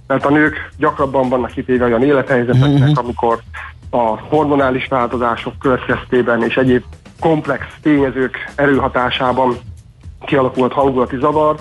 mert 0.07 0.25
a 0.25 0.29
nők 0.29 0.69
gyakrabban 0.77 1.29
vannak 1.29 1.51
kitéve 1.51 1.85
olyan 1.85 2.03
élethelyzeteknek, 2.03 2.89
uh-huh. 2.89 2.97
amikor 2.97 3.39
a 3.89 4.19
hormonális 4.19 4.87
változások 4.87 5.53
következtében 5.59 6.43
és 6.43 6.57
egyéb 6.57 6.83
komplex 7.19 7.65
tényezők 7.81 8.51
erőhatásában 8.55 9.55
kialakult 10.25 10.73
hangulati 10.73 11.17
zavar, 11.17 11.55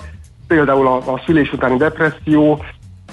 például 0.47 0.87
a, 0.87 0.95
a 0.95 1.21
szülés 1.25 1.53
utáni 1.53 1.77
depresszió, 1.77 2.63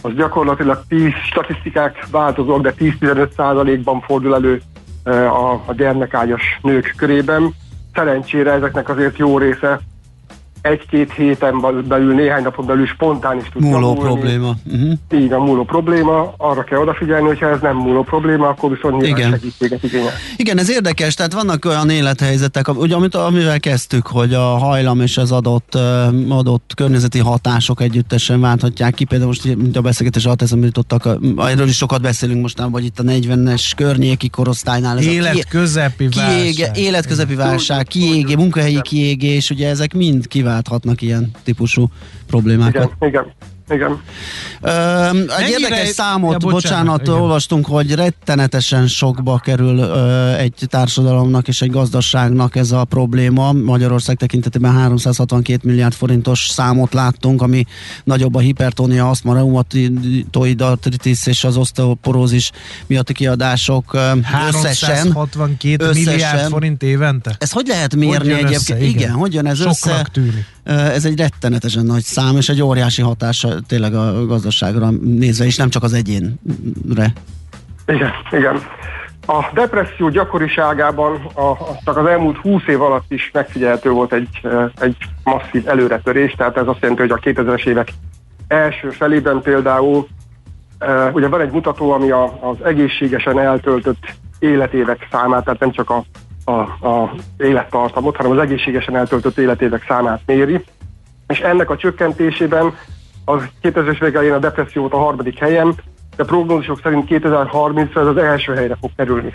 az 0.02 0.14
gyakorlatilag 0.14 0.85
10 0.88 1.12
statisztikák 1.30 2.06
változók, 2.11 2.61
de 2.61 2.75
10-15 2.78 3.30
százalékban 3.37 4.00
fordul 4.00 4.35
elő 4.35 4.62
a, 5.04 5.52
a 5.66 5.73
gyermekágyas 5.76 6.59
nők 6.62 6.94
körében. 6.97 7.54
Szerencsére 7.94 8.52
ezeknek 8.52 8.88
azért 8.88 9.18
jó 9.18 9.38
része 9.38 9.80
egy-két 10.62 11.12
héten 11.12 11.61
belül, 11.88 12.14
néhány 12.14 12.42
napon 12.42 12.66
belül 12.66 12.87
spontán 12.87 13.38
is 13.38 13.49
tud 13.52 13.62
Múló 13.62 13.95
probléma. 13.95 14.54
Uh-huh. 14.73 14.92
Így 15.14 15.33
a 15.33 15.38
múló 15.38 15.64
probléma. 15.64 16.35
Arra 16.37 16.64
kell 16.64 16.78
odafigyelni, 16.78 17.26
hogyha 17.26 17.49
ez 17.49 17.61
nem 17.61 17.76
múló 17.76 18.02
probléma, 18.02 18.49
akkor 18.49 18.71
viszont 18.71 19.02
nyilván 19.02 19.19
Igen. 19.19 19.31
segítséget 19.31 19.83
igényel. 19.83 20.12
Igen, 20.37 20.59
ez 20.59 20.71
érdekes, 20.71 21.14
tehát 21.14 21.33
vannak 21.33 21.64
olyan 21.64 21.90
élethelyzetek, 21.90 22.69
ugye, 22.69 22.95
amit, 22.95 23.14
amivel 23.14 23.61
kezdtük, 23.61 24.07
hogy 24.07 24.35
a 24.35 24.42
hajlam 24.42 25.00
és 25.00 25.16
az 25.16 25.33
adott, 25.33 25.78
adott 26.28 26.73
környezeti 26.75 27.19
hatások 27.19 27.81
együttesen 27.81 28.40
válthatják 28.40 28.95
ki. 28.95 29.04
Például 29.04 29.28
most 29.31 29.57
mint 29.57 29.76
a 29.76 29.81
beszélgetés 29.81 30.25
alatt 30.25 30.42
eszembe 30.42 30.66
jutottak, 30.66 31.09
erről 31.37 31.69
is 31.69 31.76
sokat 31.76 32.02
beszélünk 32.02 32.40
most, 32.40 32.62
vagy 32.71 32.85
itt 32.85 32.99
a 32.99 33.02
40-es 33.02 33.71
környéki 33.76 34.28
korosztálynál. 34.28 34.99
Ez 34.99 35.07
életközepi 35.07 36.09
válság. 36.14 36.76
életközepi 36.76 37.35
válság, 37.35 37.87
kiégé, 37.87 38.35
munkahelyi 38.35 38.81
kiégés, 38.83 39.50
ugye 39.50 39.69
ezek 39.69 39.95
mind 39.95 40.26
kiválnak 40.26 40.50
kiválthatnak 40.52 41.02
ilyen 41.02 41.30
típusú 41.44 41.88
problémákat. 42.26 42.92
Igen, 43.00 43.09
igen. 43.09 43.32
Igen. 43.71 44.00
Ö, 44.61 44.71
egy 45.38 45.49
érdekes 45.49 45.88
számot, 45.88 46.33
ja, 46.33 46.38
bocsánat, 46.38 46.62
bocsánat 46.62 47.00
igen. 47.00 47.14
olvastunk, 47.14 47.66
hogy 47.66 47.95
rettenetesen 47.95 48.87
sokba 48.87 49.38
kerül 49.38 49.78
ö, 49.78 50.33
egy 50.35 50.54
társadalomnak 50.66 51.49
és 51.49 51.62
egy 51.62 51.71
gazdaságnak 51.71 52.57
ez 52.57 52.71
a 52.73 52.85
probléma. 52.85 53.52
Magyarország 53.52 54.16
tekintetében 54.16 54.73
362 54.73 55.69
milliárd 55.69 55.95
forintos 55.95 56.47
számot 56.50 56.95
láttunk, 56.95 57.42
ami 57.42 57.64
nagyobb 58.04 58.35
a 58.35 58.38
hipertónia, 58.38 59.09
aszma, 59.09 59.35
reumatoid 59.35 60.61
artritis 60.61 61.26
és 61.26 61.45
az 61.45 61.57
osteoporózis 61.57 62.50
miatti 62.87 63.12
kiadások 63.12 63.95
összesen. 63.95 64.90
362 64.90 65.85
összesen. 65.85 66.12
milliárd 66.12 66.49
forint 66.49 66.83
évente? 66.83 67.37
Ez 67.38 67.52
hogy 67.52 67.66
lehet 67.66 67.95
mérni 67.97 68.16
hogy 68.16 68.45
egyébként? 68.45 68.54
Össze, 68.54 68.76
igen. 68.76 68.88
igen, 68.90 69.12
hogy 69.12 69.35
jön 69.35 69.47
ez 69.47 69.57
Soknak 69.57 69.75
össze? 69.75 70.07
tűnik. 70.12 70.47
Ez 70.64 71.04
egy 71.04 71.19
rettenetesen 71.19 71.85
nagy 71.85 72.02
szám, 72.02 72.37
és 72.37 72.49
egy 72.49 72.62
óriási 72.62 73.02
hatása 73.02 73.49
tényleg 73.66 73.95
a 73.95 74.26
gazdaságra 74.26 74.90
nézve, 74.90 75.45
és 75.45 75.57
nem 75.57 75.69
csak 75.69 75.83
az 75.83 75.92
egyénre. 75.92 77.12
Igen, 77.87 78.11
igen. 78.31 78.61
A 79.26 79.50
depresszió 79.54 80.09
gyakoriságában 80.09 81.14
a, 81.35 81.57
csak 81.85 81.97
az 81.97 82.07
elmúlt 82.07 82.37
20 82.37 82.62
év 82.66 82.83
alatt 82.83 83.12
is 83.12 83.31
megfigyelhető 83.33 83.90
volt 83.90 84.12
egy, 84.12 84.40
egy 84.81 84.97
masszív 85.25 85.69
előretörés, 85.69 86.35
tehát 86.37 86.57
ez 86.57 86.66
azt 86.66 86.81
jelenti, 86.81 87.02
hogy 87.02 87.11
a 87.11 87.42
2000-es 87.42 87.66
évek 87.66 87.92
első 88.49 88.90
felében 88.90 89.42
például 89.42 90.07
ugye 91.12 91.28
van 91.28 91.40
egy 91.40 91.50
mutató, 91.50 91.90
ami 91.90 92.11
a, 92.11 92.50
az 92.50 92.57
egészségesen 92.64 93.38
eltöltött 93.38 94.14
életévek 94.38 95.09
számát, 95.11 95.45
tehát 95.45 95.61
nem 95.61 95.73
csak 95.73 95.90
a 95.90 96.04
a, 96.44 96.87
a 96.88 97.14
élettartamot, 97.38 98.16
hanem 98.16 98.32
az 98.32 98.38
egészségesen 98.38 98.96
eltöltött 98.96 99.38
életévek 99.38 99.84
számát 99.88 100.20
méri, 100.26 100.64
és 101.26 101.40
ennek 101.40 101.70
a 101.70 101.76
csökkentésében 101.76 102.75
az 103.25 103.42
2000-es 103.62 103.96
végén 104.00 104.32
a 104.32 104.38
depressziót 104.38 104.92
a 104.92 104.99
harmadik 104.99 105.38
helyen, 105.38 105.75
de 106.16 106.25
prognózisok 106.25 106.80
szerint 106.82 107.06
2030-ra 107.08 107.96
ez 107.96 108.06
az 108.06 108.16
első 108.16 108.54
helyre 108.54 108.76
fog 108.80 108.90
kerülni. 108.96 109.32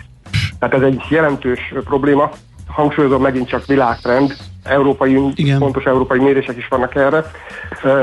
Tehát 0.58 0.74
ez 0.74 0.82
egy 0.82 1.02
jelentős 1.10 1.74
probléma, 1.84 2.30
hangsúlyozom 2.66 3.22
megint 3.22 3.48
csak 3.48 3.66
világtrend, 3.66 4.36
európai, 4.64 5.30
Igen. 5.34 5.58
fontos 5.58 5.84
európai 5.84 6.18
mérések 6.18 6.56
is 6.56 6.68
vannak 6.68 6.94
erre, 6.94 7.24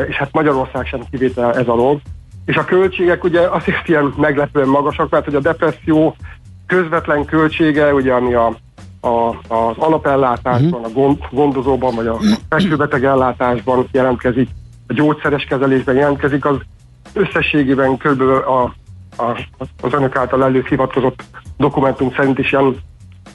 és 0.08 0.16
hát 0.16 0.32
Magyarország 0.32 0.86
sem 0.86 1.02
kivétel 1.12 1.54
ez 1.54 1.68
alól. 1.68 2.02
És 2.46 2.56
a 2.56 2.66
költségek 2.66 3.24
ugye 3.24 3.42
azért 3.42 3.88
ilyen 3.88 4.14
meglepően 4.18 4.68
magasak, 4.68 5.10
mert 5.10 5.26
hogy 5.26 5.36
a 5.36 5.40
depresszió 5.40 6.16
közvetlen 6.68 7.26
költsége, 7.26 7.94
ugye 7.94 8.14
ami 8.14 8.34
a 8.34 8.56
a, 9.06 9.30
az 9.48 9.78
alapellátásban, 9.78 10.80
uh-huh. 10.80 10.86
a 10.86 10.90
gond, 10.90 11.18
gondozóban, 11.32 11.96
vagy 11.96 12.08
a 12.08 12.20
fekvőbeteg 12.50 13.06
ellátásban 13.06 13.88
jelentkezik, 13.92 14.50
a 14.88 14.94
gyógyszeres 14.94 15.44
kezelésben 15.44 15.96
jelentkezik, 15.96 16.46
az 16.46 16.58
összességében 17.14 17.98
kb. 17.98 18.22
A, 18.22 18.64
a, 19.18 19.40
az 19.82 19.94
önök 19.94 20.16
által 20.16 20.44
előhivatkozott 20.44 21.24
dokumentum 21.58 22.14
szerint 22.16 22.40
is 22.40 22.52
ilyen 22.52 22.78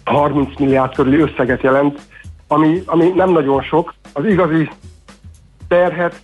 30 0.05 0.59
milliárd 0.59 0.95
körüli 0.95 1.21
összeget 1.21 1.63
jelent, 1.63 2.01
ami, 2.49 2.83
ami 2.87 3.09
nem 3.09 3.31
nagyon 3.31 3.63
sok. 3.63 3.95
Az 4.13 4.25
igazi 4.25 4.71
terhet 5.69 6.21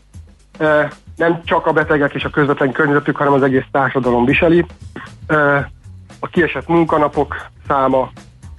e, 0.59 0.93
nem 1.17 1.41
csak 1.45 1.67
a 1.67 1.73
betegek 1.73 2.15
és 2.15 2.25
a 2.25 2.31
közvetlen 2.31 2.73
környezetük, 2.73 3.17
hanem 3.17 3.33
az 3.33 3.43
egész 3.43 3.67
társadalom 3.71 4.25
viseli. 4.25 4.67
E, 5.27 5.71
a 6.21 6.27
kiesett 6.27 6.69
munkanapok 6.69 7.37
száma, 7.69 8.11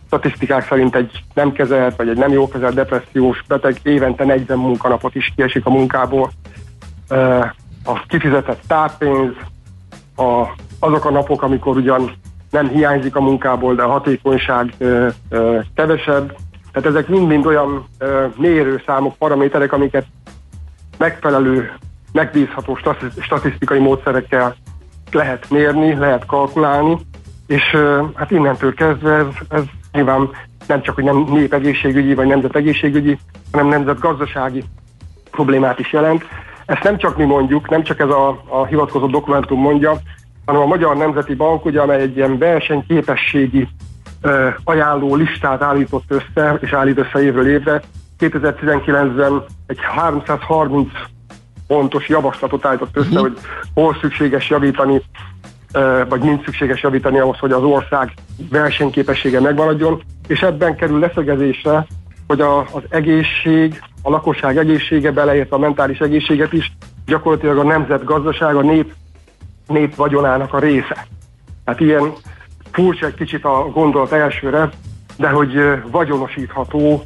statisztikák 0.07 0.67
szerint 0.67 0.95
egy 0.95 1.23
nem 1.33 1.51
kezelt, 1.51 1.95
vagy 1.95 2.09
egy 2.09 2.17
nem 2.17 2.31
jó 2.31 2.47
kezelt 2.47 2.73
depressziós 2.73 3.43
beteg 3.47 3.79
évente 3.83 4.25
40 4.25 4.57
munkanapot 4.57 5.15
is 5.15 5.33
kiesik 5.35 5.65
a 5.65 5.69
munkából. 5.69 6.31
A 7.83 8.05
kifizetett 8.07 8.61
táppénz, 8.67 9.33
a, 10.15 10.45
azok 10.79 11.05
a 11.05 11.11
napok, 11.11 11.41
amikor 11.41 11.75
ugyan 11.75 12.11
nem 12.49 12.67
hiányzik 12.67 13.15
a 13.15 13.21
munkából, 13.21 13.75
de 13.75 13.83
a 13.83 13.91
hatékonyság 13.91 14.73
ö, 14.77 15.07
ö, 15.29 15.59
kevesebb. 15.75 16.37
Tehát 16.71 16.89
ezek 16.89 17.07
mind-mind 17.07 17.45
olyan 17.45 17.85
ö, 17.97 18.25
mérőszámok, 18.37 19.15
paraméterek, 19.17 19.73
amiket 19.73 20.05
megfelelő, 20.97 21.71
megbízható 22.11 22.77
statisztikai 23.19 23.79
módszerekkel 23.79 24.55
lehet 25.11 25.49
mérni, 25.49 25.95
lehet 25.95 26.25
kalkulálni, 26.25 26.97
és 27.47 27.73
ö, 27.73 28.03
hát 28.15 28.31
innentől 28.31 28.73
kezdve 28.73 29.13
ez, 29.13 29.25
ez 29.49 29.63
nyilván 29.91 30.29
nem 30.67 30.81
csak, 30.81 30.95
hogy 30.95 31.03
nem 31.03 31.25
népegészségügyi 31.29 32.13
vagy 32.13 32.27
nemzetegészségügyi, 32.27 33.17
hanem 33.51 33.67
nemzetgazdasági 33.67 34.63
problémát 35.31 35.79
is 35.79 35.93
jelent. 35.93 36.25
Ezt 36.65 36.83
nem 36.83 36.97
csak 36.97 37.17
mi 37.17 37.25
mondjuk, 37.25 37.69
nem 37.69 37.83
csak 37.83 37.99
ez 37.99 38.09
a, 38.09 38.43
a 38.47 38.65
hivatkozott 38.65 39.11
dokumentum 39.11 39.59
mondja, 39.59 39.97
hanem 40.45 40.61
a 40.61 40.65
Magyar 40.65 40.97
Nemzeti 40.97 41.35
Bank, 41.35 41.65
ugye, 41.65 41.81
amely 41.81 42.01
egy 42.01 42.15
ilyen 42.17 42.37
versenyképességi 42.37 43.67
ö, 44.21 44.47
ajánló 44.63 45.15
listát 45.15 45.61
állított 45.61 46.03
össze, 46.07 46.57
és 46.61 46.73
állít 46.73 46.97
össze 46.97 47.23
évről 47.23 47.47
évre. 47.47 47.81
2019-ben 48.19 49.43
egy 49.67 49.79
330 49.81 50.89
pontos 51.67 52.09
javaslatot 52.09 52.65
állított 52.65 52.97
össze, 52.97 53.07
uh-huh. 53.07 53.21
hogy 53.21 53.37
hol 53.73 53.97
szükséges 54.01 54.49
javítani 54.49 55.01
vagy 56.09 56.21
mind 56.21 56.43
szükséges 56.45 56.81
javítani 56.81 57.19
ahhoz, 57.19 57.37
hogy 57.37 57.51
az 57.51 57.63
ország 57.63 58.13
versenyképessége 58.49 59.39
megmaradjon, 59.39 60.01
és 60.27 60.41
ebben 60.41 60.75
kerül 60.75 60.99
leszögezésre, 60.99 61.87
hogy 62.27 62.41
a, 62.41 62.59
az 62.59 62.83
egészség, 62.89 63.81
a 64.01 64.09
lakosság 64.09 64.57
egészsége, 64.57 65.11
beleértve 65.11 65.55
a 65.55 65.59
mentális 65.59 65.99
egészséget 65.99 66.53
is, 66.53 66.71
gyakorlatilag 67.05 67.57
a 67.57 67.63
nemzetgazdaság, 67.63 68.55
a 68.55 68.61
nép, 68.61 68.93
nép 69.67 69.95
vagyonának 69.95 70.53
a 70.53 70.59
része. 70.59 71.07
Hát 71.65 71.79
ilyen 71.79 72.11
furcsa 72.71 73.05
egy 73.05 73.13
kicsit 73.13 73.45
a 73.45 73.69
gondolat 73.73 74.11
elsőre, 74.11 74.69
de 75.17 75.29
hogy 75.29 75.51
vagyonosítható 75.91 77.03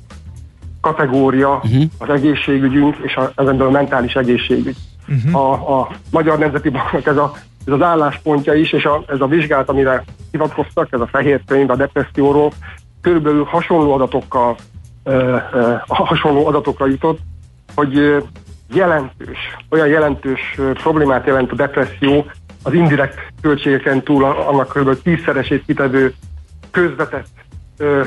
kategória 0.81 1.61
uh-huh. 1.63 1.83
az 1.97 2.09
egészségügyünk 2.09 2.97
és 3.01 3.15
a, 3.15 3.31
ezen 3.35 3.61
a 3.61 3.69
mentális 3.69 4.13
egészségügy. 4.13 4.77
Uh-huh. 5.07 5.35
A, 5.35 5.79
a 5.79 5.89
Magyar 6.11 6.37
Nemzeti 6.37 6.69
Banknak 6.69 7.05
ez, 7.05 7.17
a, 7.17 7.33
ez 7.65 7.73
az 7.73 7.81
álláspontja 7.81 8.53
is, 8.53 8.71
és 8.71 8.85
a, 8.85 9.03
ez 9.07 9.21
a 9.21 9.27
vizsgálat, 9.27 9.69
amire 9.69 10.03
hivatkoztak, 10.31 10.87
ez 10.91 10.99
a 10.99 11.07
fehér 11.07 11.41
könyv 11.45 11.69
a 11.69 11.75
depresszióról, 11.75 12.51
körülbelül 13.01 13.43
hasonló 13.43 13.93
adatokkal 13.93 14.55
ö, 15.03 15.37
ö, 15.53 15.73
hasonló 15.87 16.47
adatokra 16.47 16.85
jutott, 16.85 17.19
hogy 17.75 18.23
jelentős, 18.73 19.37
olyan 19.69 19.87
jelentős 19.87 20.59
problémát 20.73 21.25
jelent 21.25 21.51
a 21.51 21.55
depresszió 21.55 22.25
az 22.63 22.73
indirekt 22.73 23.19
költségeken 23.41 24.03
túl, 24.03 24.23
annak 24.23 24.71
kb. 24.73 25.01
tízszeresét 25.01 25.65
kitevő 25.65 26.13
közvetett 26.71 27.27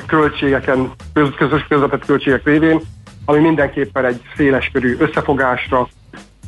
költségeken, 0.07 0.91
közös 1.37 1.67
közvetett 1.69 2.05
költségek 2.05 2.45
révén, 2.45 2.81
ami 3.25 3.39
mindenképpen 3.39 4.05
egy 4.05 4.21
széleskörű 4.37 4.97
összefogásra 4.99 5.89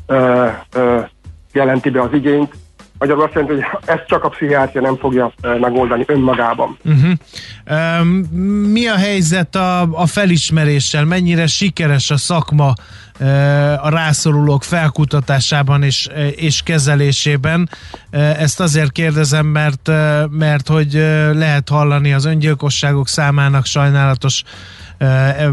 ö, 0.07 0.47
ö, 0.75 1.01
jelenti 1.53 1.91
be 1.91 2.01
az 2.01 2.13
igényt. 2.13 2.55
Magyarul 2.99 3.23
azt 3.23 3.35
jelenti, 3.35 3.55
hogy 3.55 3.65
ezt 3.87 4.07
csak 4.07 4.25
a 4.25 4.29
pszichiátria 4.29 4.81
nem 4.81 4.97
fogja 4.97 5.33
megoldani 5.61 6.05
önmagában. 6.07 6.79
Uh-huh. 6.85 7.13
Mi 8.71 8.87
a 8.87 8.97
helyzet 8.97 9.55
a, 9.55 9.81
a 9.81 10.07
felismeréssel? 10.07 11.05
Mennyire 11.05 11.47
sikeres 11.47 12.11
a 12.11 12.17
szakma 12.17 12.73
a 13.81 13.89
rászorulók 13.89 14.63
felkutatásában 14.65 15.83
és, 15.83 16.09
és 16.37 16.63
kezelésében. 16.63 17.69
Ezt 18.11 18.61
azért 18.61 18.93
kérdezem, 18.93 19.47
mert, 19.47 19.91
mert 20.31 20.69
hogy 20.69 20.93
lehet 21.33 21.69
hallani 21.69 22.13
az 22.13 22.25
öngyilkosságok 22.25 23.09
számának 23.09 23.65
sajnálatos 23.65 24.43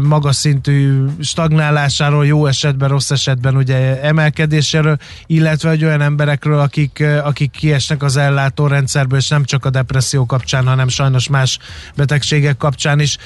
magas 0.02 0.36
szintű 0.36 1.04
stagnálásáról, 1.20 2.26
jó 2.26 2.46
esetben, 2.46 2.88
rossz 2.88 3.10
esetben 3.10 3.56
ugye 3.56 4.02
emelkedéséről, 4.02 4.96
illetve 5.26 5.68
hogy 5.68 5.84
olyan 5.84 6.00
emberekről, 6.00 6.58
akik, 6.58 7.04
akik 7.24 7.50
kiesnek 7.50 8.02
az 8.02 8.16
ellátórendszerből, 8.16 9.18
és 9.18 9.28
nem 9.28 9.44
csak 9.44 9.64
a 9.64 9.70
depresszió 9.70 10.26
kapcsán, 10.26 10.66
hanem 10.66 10.88
sajnos 10.88 11.28
más 11.28 11.58
betegségek 11.96 12.56
kapcsán 12.56 13.00
is, 13.00 13.18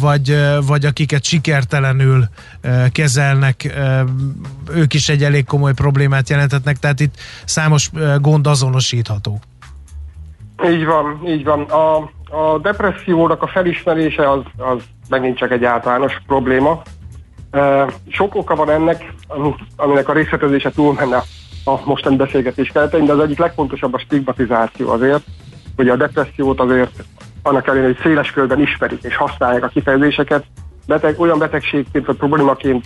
vagy, 0.00 0.36
vagy 0.66 0.84
akiket 0.84 1.24
sikertelenül 1.24 2.28
kezelnek, 2.92 3.80
ők 4.74 4.94
is 4.94 5.08
egy 5.08 5.24
elég 5.24 5.44
komoly 5.44 5.74
problémát 5.74 6.28
jelentetnek, 6.28 6.78
tehát 6.78 7.00
itt 7.00 7.14
számos 7.44 7.90
gond 8.20 8.46
azonosítható. 8.46 9.40
Így 10.64 10.84
van, 10.84 11.20
így 11.26 11.44
van. 11.44 11.60
A, 11.62 12.10
a 12.32 12.58
depressziónak 12.58 13.42
a 13.42 13.46
felismerése 13.46 14.30
az, 14.30 14.40
az 14.56 14.82
megint 15.08 15.36
csak 15.36 15.50
egy 15.50 15.64
általános 15.64 16.22
probléma. 16.26 16.82
Sok 18.08 18.34
oka 18.34 18.54
van 18.54 18.70
ennek, 18.70 19.14
aminek 19.76 20.08
a 20.08 20.12
részletezése 20.12 20.70
túlmenne 20.70 21.22
a 21.64 21.74
mostani 21.84 22.16
beszélgetés 22.16 22.68
keretein, 22.68 23.04
de 23.04 23.12
az 23.12 23.20
egyik 23.20 23.38
legfontosabb 23.38 23.94
a 23.94 23.98
stigmatizáció 23.98 24.90
azért, 24.90 25.22
hogy 25.76 25.88
a 25.88 25.96
depressziót 25.96 26.60
azért 26.60 27.04
annak 27.42 27.66
ellenére, 27.66 27.86
hogy 27.86 27.98
széles 28.02 28.30
körben 28.30 28.60
ismerik 28.60 29.02
és 29.02 29.16
használják 29.16 29.64
a 29.64 29.68
kifejezéseket, 29.68 30.44
beteg, 30.86 31.20
olyan 31.20 31.38
betegségként 31.38 32.06
vagy 32.06 32.16
problémaként 32.16 32.84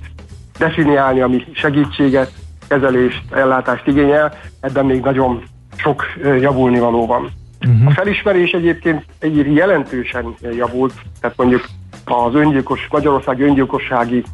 definiálni, 0.58 1.20
ami 1.20 1.44
segítséget, 1.52 2.32
kezelést, 2.68 3.22
ellátást 3.30 3.86
igényel, 3.86 4.38
ebben 4.60 4.86
még 4.86 5.00
nagyon 5.00 5.42
sok 5.76 6.04
javulni 6.40 6.78
való 6.78 7.06
van. 7.06 7.30
Uh-huh. 7.66 7.86
A 7.86 7.90
felismerés 7.90 8.50
egyébként 8.52 9.04
egy 9.18 9.54
jelentősen 9.54 10.34
javult, 10.40 10.92
tehát 11.20 11.36
mondjuk 11.36 11.64
az 12.04 12.34
öngyilkos, 12.34 12.86
Magyarország 12.90 13.40
öngyilkossági 13.40 14.24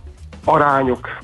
arányok 0.44 1.18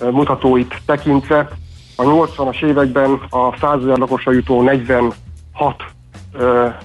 mutatóit 0.00 0.80
tekintve 0.86 1.48
a 1.96 2.02
80-as 2.02 2.64
években 2.64 3.20
a 3.30 3.56
100 3.60 3.82
ezer 3.82 3.98
lakosra 3.98 4.32
jutó 4.32 4.62
46 4.62 5.14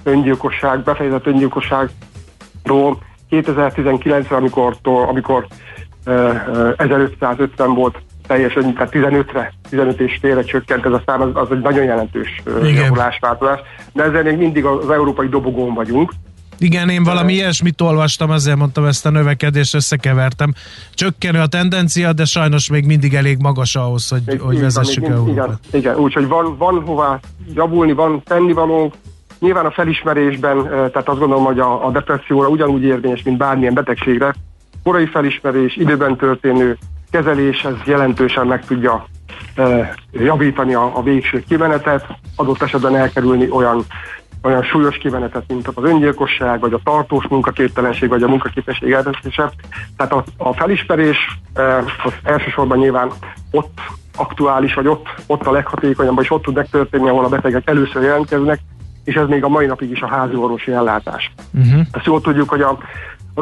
öngyilkosság, 0.02 0.82
befejezett 0.82 1.26
öngyilkosságról 1.26 2.98
2019-re, 3.30 4.36
amikor, 4.36 4.76
amikor 4.82 5.46
1550 6.76 7.74
volt 7.74 7.98
teljesen, 8.30 8.74
tehát 8.74 8.92
15-re, 8.92 9.52
15 9.68 10.00
és 10.00 10.18
félre 10.20 10.42
csökkent 10.42 10.84
ez 10.84 10.92
a 10.92 11.02
szám, 11.06 11.20
az, 11.20 11.28
az 11.32 11.48
egy 11.50 11.60
nagyon 11.60 11.84
jelentős 11.84 12.42
javulásváltozás, 12.74 13.60
de 13.92 14.02
ezzel 14.02 14.22
még 14.22 14.36
mindig 14.36 14.64
az 14.64 14.90
európai 14.90 15.28
dobogón 15.28 15.74
vagyunk. 15.74 16.12
Igen, 16.58 16.88
én 16.88 17.02
valami 17.02 17.32
ilyesmit 17.32 17.80
olvastam, 17.80 18.30
ezzel 18.30 18.56
mondtam 18.56 18.84
ezt 18.84 19.06
a 19.06 19.10
növekedést, 19.10 19.74
összekevertem. 19.74 20.52
Csökkenő 20.94 21.40
a 21.40 21.46
tendencia, 21.46 22.12
de 22.12 22.24
sajnos 22.24 22.70
még 22.70 22.86
mindig 22.86 23.14
elég 23.14 23.38
magas 23.38 23.76
ahhoz, 23.76 24.08
hogy, 24.08 24.22
még, 24.26 24.40
hogy 24.40 24.60
vezessük 24.60 25.06
el 25.06 25.24
Igen, 25.28 25.58
igen 25.72 25.96
úgyhogy 25.96 26.26
van, 26.28 26.56
van 26.56 26.82
hová 26.84 27.20
javulni, 27.54 27.92
van 27.92 28.22
tennivaló. 28.24 28.92
Nyilván 29.38 29.66
a 29.66 29.70
felismerésben, 29.70 30.62
tehát 30.62 31.08
azt 31.08 31.18
gondolom, 31.18 31.44
hogy 31.44 31.58
a, 31.58 31.86
a 31.86 31.90
depresszióra 31.90 32.48
ugyanúgy 32.48 32.82
érvényes, 32.82 33.22
mint 33.22 33.36
bármilyen 33.36 33.74
betegségre. 33.74 34.34
Korai 34.82 35.06
felismerés, 35.06 35.76
időben 35.76 36.16
történő 36.16 36.78
kezelés, 37.10 37.64
ez 37.64 37.74
jelentősen 37.84 38.46
meg 38.46 38.64
tudja 38.64 39.06
javítani 40.12 40.74
a, 40.74 40.96
a 40.96 41.02
végső 41.02 41.44
kimenetet, 41.48 42.06
adott 42.36 42.62
esetben 42.62 42.96
elkerülni 42.96 43.50
olyan 43.50 43.84
olyan 44.42 44.62
súlyos 44.62 44.96
kimenetet, 44.96 45.44
mint 45.48 45.68
az 45.68 45.84
öngyilkosság, 45.84 46.60
vagy 46.60 46.72
a 46.72 46.80
tartós 46.84 47.26
munkaképtelenség, 47.28 48.08
vagy 48.08 48.22
a 48.22 48.28
munkaképesség 48.28 48.92
elvesztése. 48.92 49.52
Tehát 49.96 50.12
a, 50.12 50.24
a 50.36 50.52
felismerés 50.52 51.38
az 52.04 52.12
elsősorban 52.22 52.78
nyilván 52.78 53.10
ott 53.50 53.78
aktuális, 54.16 54.74
vagy 54.74 54.86
ott, 54.86 55.06
ott 55.26 55.46
a 55.46 55.52
leghatékonyabb, 55.52 56.20
és 56.20 56.30
ott 56.30 56.42
tud 56.42 56.54
megtörténni, 56.54 57.08
ahol 57.08 57.24
a 57.24 57.28
betegek 57.28 57.68
először 57.68 58.02
jelentkeznek, 58.02 58.58
és 59.04 59.14
ez 59.14 59.28
még 59.28 59.44
a 59.44 59.48
mai 59.48 59.66
napig 59.66 59.90
is 59.90 60.00
a 60.00 60.08
házi 60.08 60.34
orvosi 60.34 60.72
ellátás. 60.72 61.32
Uh-huh. 61.54 61.80
Ezt 61.92 62.04
jól 62.04 62.20
tudjuk, 62.20 62.48
hogy 62.48 62.60
a, 62.60 62.78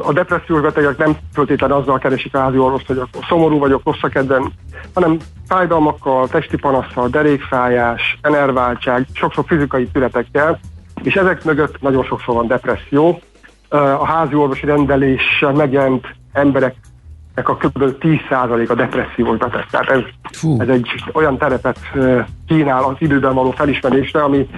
a 0.05 0.13
depressziós 0.13 0.61
betegek 0.61 0.97
nem 0.97 1.17
föltétlenül 1.33 1.77
azzal 1.77 1.99
keresik 1.99 2.35
a 2.35 2.39
házi 2.39 2.59
orvost, 2.59 2.87
hogy 2.87 3.01
szomorú 3.29 3.59
vagyok, 3.59 3.83
rossz 3.85 4.03
a 4.03 4.09
kedven, 4.09 4.53
hanem 4.95 5.17
fájdalmakkal, 5.47 6.29
testi 6.29 6.57
panasszal, 6.57 7.09
derékfájás, 7.09 8.19
enerváltság, 8.23 9.07
sokszor 9.13 9.45
fizikai 9.47 9.89
tünetekkel, 9.89 10.61
és 11.03 11.15
ezek 11.15 11.45
mögött 11.45 11.81
nagyon 11.81 12.05
sokszor 12.05 12.35
van 12.35 12.47
depresszió. 12.47 13.21
A 13.71 14.07
házi 14.07 14.35
orvosi 14.35 14.67
rendeléssel 14.67 15.53
megjelent 15.53 16.07
emberek 16.33 16.75
a 17.35 17.57
kb. 17.57 17.83
10% 18.01 18.69
a 18.69 18.75
depressziós 18.75 19.37
beteg. 19.37 19.67
Tehát 19.71 19.91
ez, 19.91 20.01
ez 20.59 20.69
egy 20.69 20.89
olyan 21.13 21.39
terepet 21.39 21.79
kínál 22.47 22.85
az 22.85 22.97
időben 22.99 23.35
való 23.35 23.51
felismerésre, 23.51 24.23
ami, 24.23 24.49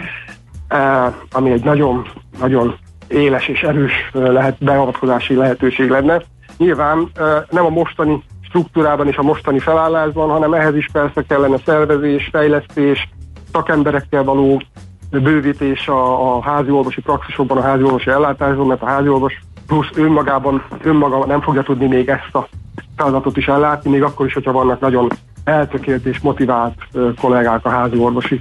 ami 1.30 1.50
egy 1.50 1.64
nagyon, 1.64 2.06
nagyon 2.38 2.76
éles 3.10 3.48
és 3.48 3.62
erős 3.62 4.10
lehet, 4.12 4.56
beavatkozási 4.64 5.34
lehetőség 5.34 5.88
lenne. 5.88 6.22
Nyilván 6.56 7.10
nem 7.50 7.64
a 7.64 7.68
mostani 7.68 8.22
struktúrában 8.42 9.08
és 9.08 9.16
a 9.16 9.22
mostani 9.22 9.58
felállásban, 9.58 10.28
hanem 10.28 10.52
ehhez 10.52 10.76
is 10.76 10.88
persze 10.92 11.24
kellene 11.28 11.56
szervezés, 11.64 12.28
fejlesztés, 12.32 13.08
szakemberekkel 13.52 14.24
való 14.24 14.62
bővítés 15.10 15.88
a, 15.88 16.34
a 16.36 16.42
házi 16.42 16.70
orvosi 16.70 17.00
praxisokban, 17.00 17.56
a 17.56 17.62
házi 17.62 17.82
orvosi 17.82 18.10
ellátásban, 18.10 18.66
mert 18.66 18.82
a 18.82 18.86
házi 18.86 19.08
orvos 19.08 19.40
plusz 19.66 19.90
önmagában, 19.94 20.64
önmaga 20.82 21.26
nem 21.26 21.40
fogja 21.40 21.62
tudni 21.62 21.86
még 21.86 22.08
ezt 22.08 22.34
a 22.34 22.48
feladatot 22.96 23.36
is 23.36 23.48
ellátni, 23.48 23.90
még 23.90 24.02
akkor 24.02 24.26
is, 24.26 24.32
hogyha 24.32 24.52
vannak 24.52 24.80
nagyon 24.80 25.08
eltökélt 25.44 26.04
és 26.04 26.20
motivált 26.20 26.74
kollégák 27.20 27.64
a 27.64 27.68
házi 27.68 27.98
orvosi 27.98 28.40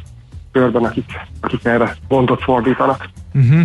körben, 0.52 0.84
akik, 0.84 1.12
akik 1.42 1.66
erre 1.66 1.96
gondot 2.08 2.44
fordítanak. 2.44 3.10
Uh-huh. 3.34 3.62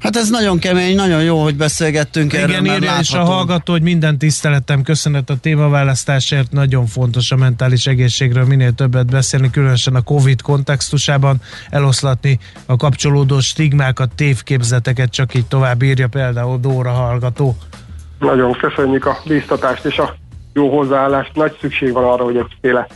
Hát 0.00 0.16
ez 0.16 0.30
nagyon 0.30 0.58
kemény, 0.58 0.94
nagyon 0.94 1.22
jó, 1.22 1.42
hogy 1.42 1.56
beszélgettünk 1.56 2.32
Igen, 2.32 2.50
erről. 2.50 2.64
Igen, 2.64 2.74
írja 2.74 2.98
is 3.00 3.12
a 3.12 3.24
hallgató, 3.24 3.72
hogy 3.72 3.82
minden 3.82 4.18
tiszteletem, 4.18 4.82
köszönet 4.82 5.30
a 5.30 5.36
témaválasztásért, 5.36 6.52
nagyon 6.52 6.86
fontos 6.86 7.30
a 7.30 7.36
mentális 7.36 7.86
egészségről 7.86 8.44
minél 8.44 8.72
többet 8.72 9.10
beszélni, 9.10 9.50
különösen 9.50 9.94
a 9.94 10.02
Covid 10.02 10.42
kontextusában, 10.42 11.36
eloszlatni 11.70 12.38
a 12.66 12.76
kapcsolódó 12.76 13.40
stigmákat, 13.40 14.10
tévképzeteket, 14.14 15.10
csak 15.10 15.34
így 15.34 15.46
tovább 15.46 15.82
írja 15.82 16.08
például 16.08 16.58
Dóra 16.58 16.90
hallgató. 16.90 17.56
Nagyon 18.18 18.52
köszönjük 18.52 19.06
a 19.06 19.18
bíztatást 19.26 19.84
és 19.84 19.98
a 19.98 20.16
jó 20.52 20.76
hozzáállást. 20.76 21.30
Nagy 21.34 21.56
szükség 21.60 21.92
van 21.92 22.04
arra, 22.04 22.24
hogy 22.24 22.36
egyféle 22.36 22.88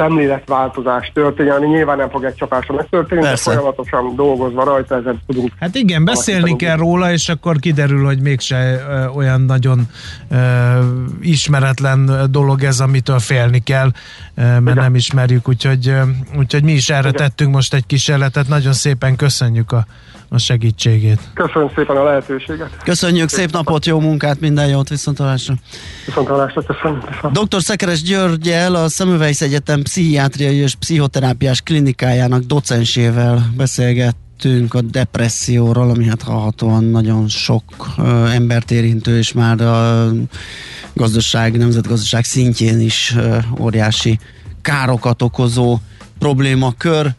szemléletváltozás 0.00 1.10
történjen, 1.14 1.56
ami 1.56 1.66
nyilván 1.66 1.96
nem 1.96 2.10
fog 2.10 2.24
egy 2.24 2.34
csapásra 2.34 2.74
megtörténni, 2.74 3.22
de 3.22 3.36
folyamatosan 3.36 4.14
dolgozva 4.16 4.64
rajta 4.64 4.96
ezen 4.96 5.20
tudunk. 5.26 5.52
Hát 5.60 5.74
igen, 5.74 6.04
beszélni 6.04 6.56
kell 6.56 6.76
róla, 6.76 7.12
és 7.12 7.28
akkor 7.28 7.58
kiderül, 7.58 8.04
hogy 8.04 8.20
mégse 8.20 8.84
ö, 8.88 9.06
olyan 9.06 9.40
nagyon 9.40 9.80
ö, 10.30 10.36
ismeretlen 11.20 12.10
dolog 12.30 12.62
ez, 12.62 12.80
amitől 12.80 13.18
félni 13.18 13.58
kell, 13.58 13.90
ö, 14.34 14.42
mert 14.42 14.60
igen. 14.60 14.76
nem 14.76 14.94
ismerjük, 14.94 15.48
úgyhogy, 15.48 15.88
ö, 15.88 16.00
úgyhogy 16.38 16.62
mi 16.62 16.72
is 16.72 16.90
erre 16.90 17.08
igen. 17.08 17.12
tettünk 17.12 17.54
most 17.54 17.74
egy 17.74 17.86
kísérletet. 17.86 18.48
Nagyon 18.48 18.72
szépen 18.72 19.16
köszönjük 19.16 19.72
a, 19.72 19.86
a 20.32 20.38
segítségét. 20.38 21.20
Köszönöm 21.34 21.70
szépen 21.74 21.96
a 21.96 22.04
lehetőséget. 22.04 22.76
Köszönjük, 22.84 23.28
szép 23.28 23.50
napot, 23.50 23.86
jó 23.86 24.00
munkát, 24.00 24.40
minden 24.40 24.68
jót, 24.68 24.88
viszontalásra. 24.88 25.54
Viszontalásra, 26.06 26.62
köszönöm. 26.62 27.02
Dr. 27.32 27.62
Szekeres 27.62 28.02
Györgyel, 28.02 28.74
a 28.74 28.88
Szemüvejsz 28.88 29.40
Egyetem 29.40 29.82
pszichiátriai 29.82 30.56
és 30.56 30.74
pszichoterápiás 30.74 31.60
klinikájának 31.60 32.42
docensével 32.42 33.50
beszélgettünk 33.56 34.74
a 34.74 34.80
depresszióról, 34.80 35.90
ami 35.90 36.06
hát 36.06 36.22
hallhatóan 36.22 36.84
nagyon 36.84 37.28
sok 37.28 37.62
ö, 37.98 38.26
embert 38.26 38.70
érintő, 38.70 39.18
és 39.18 39.32
már 39.32 39.60
a 39.60 40.08
gazdaság, 40.92 41.56
nemzetgazdaság 41.56 42.24
szintjén 42.24 42.80
is 42.80 43.14
ö, 43.16 43.36
óriási 43.60 44.18
károkat 44.62 45.22
okozó 45.22 45.78
problémakör. 46.18 47.14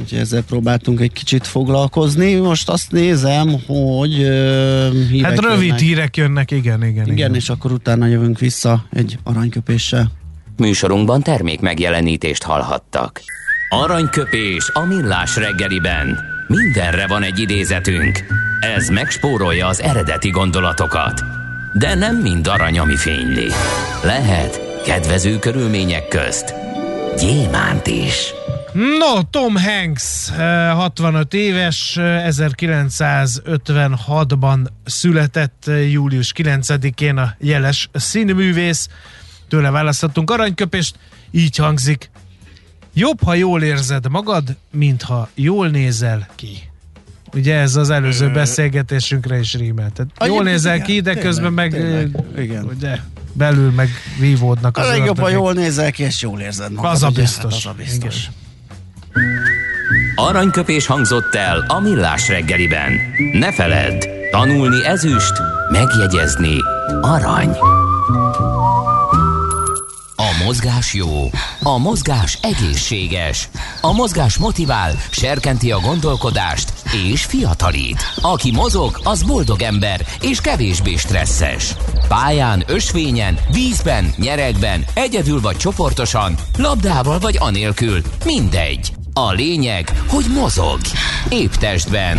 Úgyhogy 0.00 0.18
ezzel 0.18 0.42
próbáltunk 0.42 1.00
egy 1.00 1.12
kicsit 1.12 1.46
foglalkozni. 1.46 2.34
Most 2.34 2.68
azt 2.68 2.92
nézem, 2.92 3.48
hogy 3.66 4.14
uh, 4.22 5.08
hírek 5.08 5.30
Hát 5.30 5.40
rövid 5.40 5.62
jönnek. 5.66 5.80
hírek 5.80 6.16
jönnek, 6.16 6.50
igen, 6.50 6.78
igen, 6.82 6.90
igen. 6.90 7.12
Igen, 7.12 7.34
és 7.34 7.48
akkor 7.48 7.72
utána 7.72 8.06
jövünk 8.06 8.38
vissza 8.38 8.84
egy 8.92 9.18
aranyköpéssel. 9.24 10.10
Műsorunkban 10.56 11.22
termék 11.22 11.60
megjelenítést 11.60 12.42
hallhattak. 12.42 13.20
Aranyköpés 13.68 14.70
a 14.72 14.80
millás 14.80 15.36
reggeliben. 15.36 16.18
Mindenre 16.46 17.06
van 17.06 17.22
egy 17.22 17.38
idézetünk. 17.38 18.24
Ez 18.76 18.88
megspórolja 18.88 19.66
az 19.66 19.80
eredeti 19.82 20.30
gondolatokat. 20.30 21.22
De 21.78 21.94
nem 21.94 22.16
mind 22.16 22.46
arany, 22.46 22.78
ami 22.78 22.96
fényli. 22.96 23.46
Lehet 24.04 24.60
kedvező 24.84 25.38
körülmények 25.38 26.08
közt 26.08 26.54
gyémánt 27.18 27.86
is. 27.86 28.32
No, 28.72 29.22
Tom 29.30 29.56
Hanks, 29.56 30.30
65 30.72 31.34
eh, 31.34 31.40
éves, 31.40 31.96
1956-ban 32.00 34.58
született 34.84 35.64
eh, 35.66 35.90
július 35.90 36.32
9-én 36.36 37.16
a 37.16 37.34
jeles 37.38 37.88
színművész. 37.92 38.88
Tőle 39.48 39.70
választottunk 39.70 40.30
aranyköpést, 40.30 40.94
így 41.30 41.56
hangzik. 41.56 42.10
Jobb, 42.94 43.22
ha 43.22 43.34
jól 43.34 43.62
érzed 43.62 44.10
magad, 44.10 44.56
mintha 44.70 45.28
jól 45.34 45.68
nézel 45.68 46.28
ki. 46.34 46.68
Ugye 47.34 47.54
ez 47.54 47.76
az 47.76 47.90
előző 47.90 48.30
beszélgetésünkre 48.30 49.38
is 49.38 49.54
rímelt. 49.54 49.92
Tehát 49.92 50.10
jól 50.26 50.42
nézel 50.42 50.74
igen, 50.74 50.86
ki, 50.86 51.00
de 51.00 51.02
tényleg, 51.02 51.24
közben 51.24 51.52
meg 51.52 51.70
tényleg, 51.70 52.16
igen. 52.36 52.64
Ugye, 52.64 52.96
belül 53.32 53.70
meg 53.70 53.88
vívódnak 54.18 54.76
az 54.76 54.86
A 54.86 54.88
legjobb, 54.88 55.18
ha 55.18 55.28
jól 55.28 55.52
nézel 55.52 55.92
ki, 55.92 56.02
és 56.02 56.22
jól 56.22 56.40
érzed 56.40 56.72
magad. 56.72 56.90
Az 56.90 57.02
a 57.02 57.08
biztos. 57.08 57.52
Hát 57.52 57.52
az 57.52 57.66
a 57.66 57.72
biztos. 57.72 58.22
Igen. 58.22 58.38
Aranyköpés 60.14 60.86
hangzott 60.86 61.34
el 61.34 61.64
a 61.68 61.80
millás 61.80 62.28
reggeliben. 62.28 62.92
Ne 63.32 63.52
feledd, 63.52 64.06
tanulni 64.30 64.84
ezüst, 64.86 65.32
megjegyezni 65.70 66.56
arany. 67.00 67.50
A 70.16 70.44
mozgás 70.44 70.94
jó, 70.94 71.30
a 71.62 71.78
mozgás 71.78 72.38
egészséges, 72.42 73.48
a 73.80 73.92
mozgás 73.92 74.38
motivál, 74.38 74.92
serkenti 75.10 75.72
a 75.72 75.78
gondolkodást 75.78 76.72
és 77.10 77.24
fiatalít. 77.24 78.02
Aki 78.20 78.50
mozog, 78.50 79.00
az 79.04 79.22
boldog 79.22 79.62
ember 79.62 80.00
és 80.20 80.40
kevésbé 80.40 80.96
stresszes. 80.96 81.74
Pályán, 82.08 82.64
ösvényen, 82.66 83.38
vízben, 83.52 84.14
nyeregben, 84.16 84.84
egyedül 84.94 85.40
vagy 85.40 85.56
csoportosan, 85.56 86.34
labdával 86.58 87.18
vagy 87.18 87.36
anélkül, 87.40 88.00
mindegy. 88.24 88.99
A 89.28 89.32
lényeg, 89.32 89.92
hogy 90.06 90.24
mozog. 90.34 90.78
Épp 91.28 91.52
testben. 91.52 92.18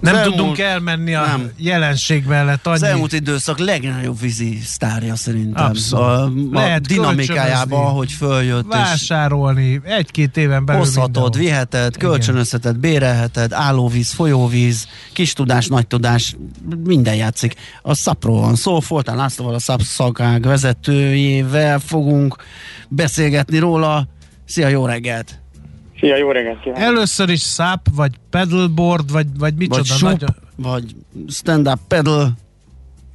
Nem 0.00 0.14
elmúlt, 0.14 0.36
tudunk 0.36 0.58
elmenni 0.58 1.14
a 1.14 1.26
nem. 1.26 1.50
jelenség 1.56 2.24
mellett. 2.26 2.66
Annyi... 2.66 2.74
Az 2.74 2.82
elmúlt 2.82 3.12
időszak 3.12 3.58
legnagyobb 3.58 4.20
vízi 4.20 4.58
sztárja 4.64 5.16
szerintem. 5.16 5.64
Abszolút. 5.64 6.04
A, 6.06 6.22
a 6.22 6.60
Lehet 6.60 6.86
dinamikájában, 6.86 7.92
hogy 7.92 8.12
följött. 8.12 8.66
Vásárolni, 8.66 9.80
egy-két 9.84 10.36
éven 10.36 10.64
belül 10.64 10.82
Hozhatod, 10.82 11.36
viheted, 11.36 11.96
kölcsönözheted, 11.96 12.76
bérelheted, 12.76 13.52
állóvíz, 13.52 14.10
folyóvíz, 14.10 14.86
kis 15.12 15.32
tudás, 15.32 15.66
nagy 15.66 15.86
tudás, 15.86 16.36
minden 16.84 17.14
játszik. 17.14 17.54
A 17.82 17.94
szapról 17.94 18.40
van 18.40 18.54
szó, 18.54 18.80
Foltán 18.80 19.16
Lászlóval 19.16 19.54
a 19.54 19.58
szap 19.58 19.82
szakág 19.82 20.42
vezetőjével 20.42 21.78
fogunk 21.78 22.36
beszélgetni 22.88 23.58
róla. 23.58 24.08
Szia, 24.48 24.68
jó 24.68 24.86
reggelt! 24.86 25.38
Szia, 26.00 26.16
jó 26.16 26.30
reggelt 26.30 26.60
kívánok. 26.60 26.84
Először 26.84 27.28
is 27.28 27.40
száp, 27.40 27.80
vagy 27.94 28.12
pedalboard, 28.30 29.12
vagy, 29.12 29.26
vagy 29.38 29.54
micsoda? 29.54 29.76
Vagy 29.76 29.86
sup, 29.86 30.08
nagy... 30.08 30.24
vagy 30.56 30.84
stand-up 31.28 31.78
pedal. 31.88 32.30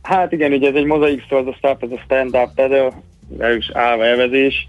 Hát 0.02 0.32
igen, 0.32 0.52
ugye 0.52 0.70
ez 0.70 0.76
egy 0.76 0.86
mozaik 0.86 1.26
szó, 1.30 1.38
az 1.38 1.48
a 1.48 1.58
száp, 1.62 1.84
ez 1.84 1.92
a 1.92 2.02
stand-up 2.04 2.54
pedal, 2.56 3.04
erős 3.40 3.72
állva 3.74 4.06
elvezés. 4.06 4.68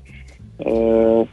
Uh, 0.57 1.27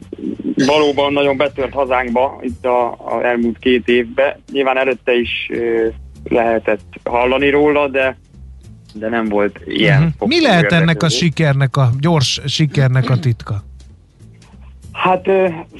valóban 0.66 1.12
nagyon 1.12 1.36
betört 1.36 1.72
hazánkba 1.72 2.38
itt 2.40 2.64
a, 2.64 2.90
a 2.90 3.24
elmúlt 3.24 3.58
két 3.58 3.88
évben. 3.88 4.42
Nyilván 4.52 4.78
előtte 4.78 5.12
is 5.12 5.50
uh, 5.50 5.86
lehetett 6.24 7.00
hallani 7.04 7.50
róla, 7.50 7.88
de 7.88 8.16
de 8.94 9.08
nem 9.08 9.28
volt 9.28 9.60
ilyen. 9.66 10.02
Uh-huh. 10.02 10.28
Mi 10.28 10.40
lehet 10.40 10.72
ennek 10.72 11.02
a 11.02 11.08
sikernek, 11.08 11.76
a 11.76 11.90
gyors 12.00 12.40
sikernek 12.46 13.10
a 13.10 13.18
titka? 13.26 13.64
Hát 15.02 15.28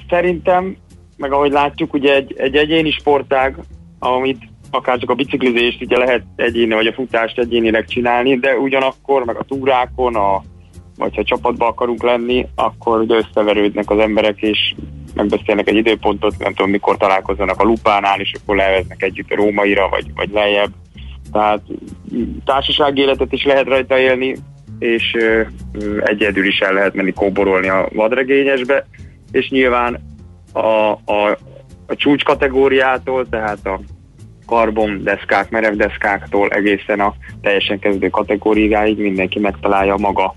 szerintem 0.09 0.77
meg 1.17 1.33
ahogy 1.33 1.51
látjuk, 1.51 1.93
ugye 1.93 2.15
egy, 2.15 2.35
egy 2.37 2.57
egyéni 2.57 2.91
sportág, 2.91 3.57
amit 3.99 4.43
akár 4.71 4.99
csak 4.99 5.11
a 5.11 5.15
biciklizést 5.15 5.83
ugye 5.83 5.99
lehet 5.99 6.23
egyéni, 6.37 6.75
vagy 6.75 6.87
a 6.87 6.93
futást 6.93 7.39
egyénileg 7.39 7.85
csinálni, 7.85 8.39
de 8.39 8.57
ugyanakkor, 8.57 9.25
meg 9.25 9.37
a 9.37 9.45
túrákon, 9.45 10.17
a, 10.17 10.43
vagy 10.97 11.17
ha 11.17 11.25
csapatba 11.25 11.67
akarunk 11.67 12.03
lenni, 12.03 12.47
akkor 12.55 13.01
ugye 13.01 13.17
összeverődnek 13.17 13.91
az 13.91 13.99
emberek, 13.99 14.41
és 14.41 14.75
megbeszélnek 15.15 15.69
egy 15.69 15.77
időpontot, 15.77 16.39
nem 16.39 16.55
tudom 16.55 16.71
mikor 16.71 16.97
találkozzanak 16.97 17.61
a 17.61 17.65
lupánál, 17.65 18.21
és 18.21 18.33
akkor 18.41 18.57
leveznek 18.57 19.03
együtt 19.03 19.31
a 19.31 19.37
rómaira, 19.37 19.89
vagy, 19.89 20.07
vagy 20.15 20.31
lejjebb. 20.33 20.73
Tehát 21.33 21.63
társasági 22.45 23.01
életet 23.01 23.33
is 23.33 23.45
lehet 23.45 23.67
rajta 23.67 23.99
élni, 23.99 24.37
és 24.79 25.15
ö, 25.15 25.43
egyedül 26.01 26.47
is 26.47 26.59
el 26.59 26.73
lehet 26.73 26.95
menni 26.95 27.13
kóborolni 27.13 27.69
a 27.69 27.89
vadregényesbe, 27.93 28.87
és 29.33 29.49
nyilván 29.49 30.01
a, 30.53 30.91
a, 30.91 31.39
a 31.87 31.97
csúcs 31.97 32.25
kategóriától, 32.25 33.29
tehát 33.29 33.67
a 33.67 33.81
karbon 34.47 35.03
deszkák, 35.03 35.51
merev 35.51 35.75
deszkáktól 35.75 36.49
egészen 36.49 37.01
a 37.01 37.15
teljesen 37.41 37.79
kezdő 37.79 38.09
kategóriáig 38.09 38.99
mindenki 38.99 39.39
megtalálja 39.39 39.97
maga 39.97 40.35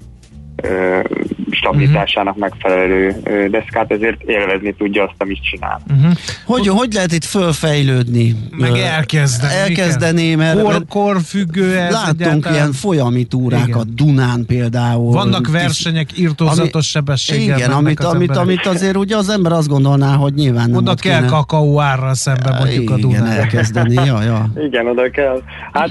stabilitásának 1.51 2.37
megfelelő 2.37 3.15
ö, 3.23 3.49
deszkát, 3.49 3.91
ezért 3.91 4.21
élvezni 4.21 4.73
tudja 4.73 5.03
azt, 5.03 5.13
amit 5.17 5.43
csinál. 5.43 5.81
Uh-huh. 5.97 6.13
Hogy, 6.45 6.67
hogy 6.67 6.93
lehet 6.93 7.11
itt 7.11 7.23
fölfejlődni? 7.23 8.35
Meg 8.51 8.77
elkezdeni. 8.77 9.53
Elkezdeni, 9.53 10.35
mert, 10.35 10.61
kor, 10.61 10.85
korfüggő 10.89 11.77
ez 11.77 11.91
Láttunk 11.91 12.21
egyáltalán. 12.21 12.53
ilyen 12.57 12.71
folyami 12.71 13.23
túrákat, 13.23 13.67
igen. 13.67 13.95
Dunán 13.95 14.45
például. 14.45 15.11
Vannak 15.11 15.51
versenyek 15.51 16.17
írtózatos 16.17 16.73
ami, 16.73 16.83
sebességgel. 16.83 17.57
Igen, 17.57 17.71
amit, 17.71 17.99
az 17.99 18.05
amit, 18.05 18.35
amit 18.35 18.65
azért 18.65 18.95
ugye 18.95 19.17
az 19.17 19.29
ember 19.29 19.51
azt 19.51 19.67
gondolná, 19.67 20.15
hogy 20.15 20.33
nyilván 20.33 20.69
nem 20.69 20.77
Oda 20.77 20.93
kell 20.93 21.19
kéne. 21.19 21.31
kakaó 21.31 21.79
árra 21.79 22.13
szembe 22.13 22.55
mondjuk 22.57 22.81
igen, 22.81 22.93
a 22.93 22.99
Dunán. 22.99 23.25
Igen, 23.25 23.37
elkezdeni, 23.37 23.93
ja, 23.93 24.21
ja. 24.23 24.49
Igen, 24.67 24.87
oda 24.87 25.09
kell. 25.09 25.41
Hát 25.71 25.89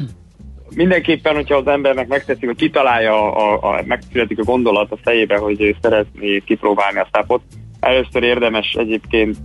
mindenképpen, 0.77 1.35
hogyha 1.35 1.57
az 1.57 1.67
embernek 1.67 2.09
megteszik, 2.09 2.47
hogy 2.47 2.57
kitalálja, 2.57 3.35
a, 3.35 3.59
a, 3.71 3.83
megszületik 3.87 4.39
a 4.39 4.45
gondolat 4.45 4.93
a 4.93 4.99
fejébe, 5.03 5.37
hogy 5.37 5.77
szeretné 5.81 6.39
kipróbálni 6.39 6.99
a 6.99 7.09
szápot, 7.13 7.43
először 7.81 8.23
érdemes 8.23 8.73
egyébként 8.73 9.37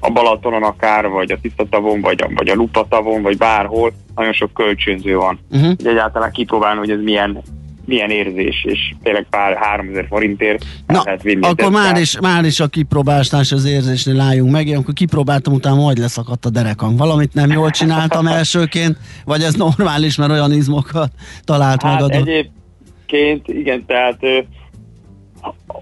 a 0.00 0.10
Balatonon 0.10 0.62
akár, 0.62 1.08
vagy 1.08 1.32
a 1.32 1.38
Tisztatavon, 1.42 2.00
vagy 2.00 2.22
a, 2.22 2.30
vagy 2.34 2.48
a 2.48 2.54
Lupatavon, 2.54 3.22
vagy 3.22 3.36
bárhol, 3.36 3.92
nagyon 4.14 4.32
sok 4.32 4.52
kölcsönző 4.52 5.16
van. 5.16 5.38
Uh-huh. 5.50 5.72
Egyáltalán 5.84 6.32
kipróbálni, 6.32 6.78
hogy 6.78 6.90
ez 6.90 7.02
milyen 7.02 7.42
milyen 7.84 8.10
érzés, 8.10 8.64
és 8.64 8.94
tényleg 9.02 9.26
pár 9.30 9.56
3000 9.56 10.06
forintért 10.08 10.64
Na, 10.86 11.02
lehet 11.04 11.22
vinni. 11.22 11.46
Akkor 11.46 11.70
már 11.70 11.96
is, 11.96 12.20
már 12.20 12.44
is 12.44 12.60
a 12.60 12.66
kipróbálásnál 12.66 13.42
az 13.50 13.64
érzésnél 13.64 14.20
álljunk 14.20 14.50
meg. 14.50 14.66
Én 14.66 14.74
amikor 14.74 14.94
kipróbáltam, 14.94 15.52
utána 15.52 15.76
majd 15.76 15.98
leszakadt 15.98 16.44
a 16.44 16.50
derekam. 16.50 16.96
Valamit 16.96 17.34
nem 17.34 17.50
jól 17.50 17.70
csináltam 17.70 18.26
elsőként, 18.38 18.96
vagy 19.24 19.42
ez 19.42 19.54
normális, 19.54 20.16
mert 20.16 20.30
olyan 20.30 20.52
izmokat 20.52 21.10
talált 21.44 21.82
hát 21.82 21.92
magadon? 21.92 22.28
egyébként 22.28 23.48
igen, 23.48 23.84
tehát 23.86 24.18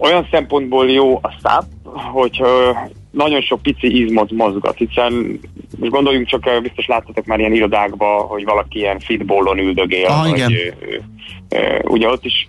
olyan 0.01 0.29
szempontból 0.31 0.91
jó 0.91 1.17
a 1.17 1.35
száp, 1.43 1.65
hogy 2.13 2.41
ö, 2.41 2.71
nagyon 3.11 3.41
sok 3.41 3.63
pici 3.63 4.03
izmot 4.05 4.31
mozgat, 4.31 4.77
hiszen 4.77 5.41
most 5.79 5.91
gondoljunk 5.93 6.27
csak, 6.27 6.47
ö, 6.47 6.61
biztos 6.61 6.87
láttatok 6.87 7.25
már 7.27 7.39
ilyen 7.39 7.53
irodákba, 7.53 8.07
hogy 8.07 8.45
valaki 8.45 8.79
ilyen 8.79 8.99
fitballon 8.99 9.59
üldögél, 9.59 10.07
Ah, 10.07 10.21
vagy, 10.29 10.37
igen. 10.37 10.53
ö, 10.53 10.57
ö, 10.91 10.97
ö, 11.59 11.79
ugye 11.89 12.09
ott 12.09 12.25
is 12.25 12.49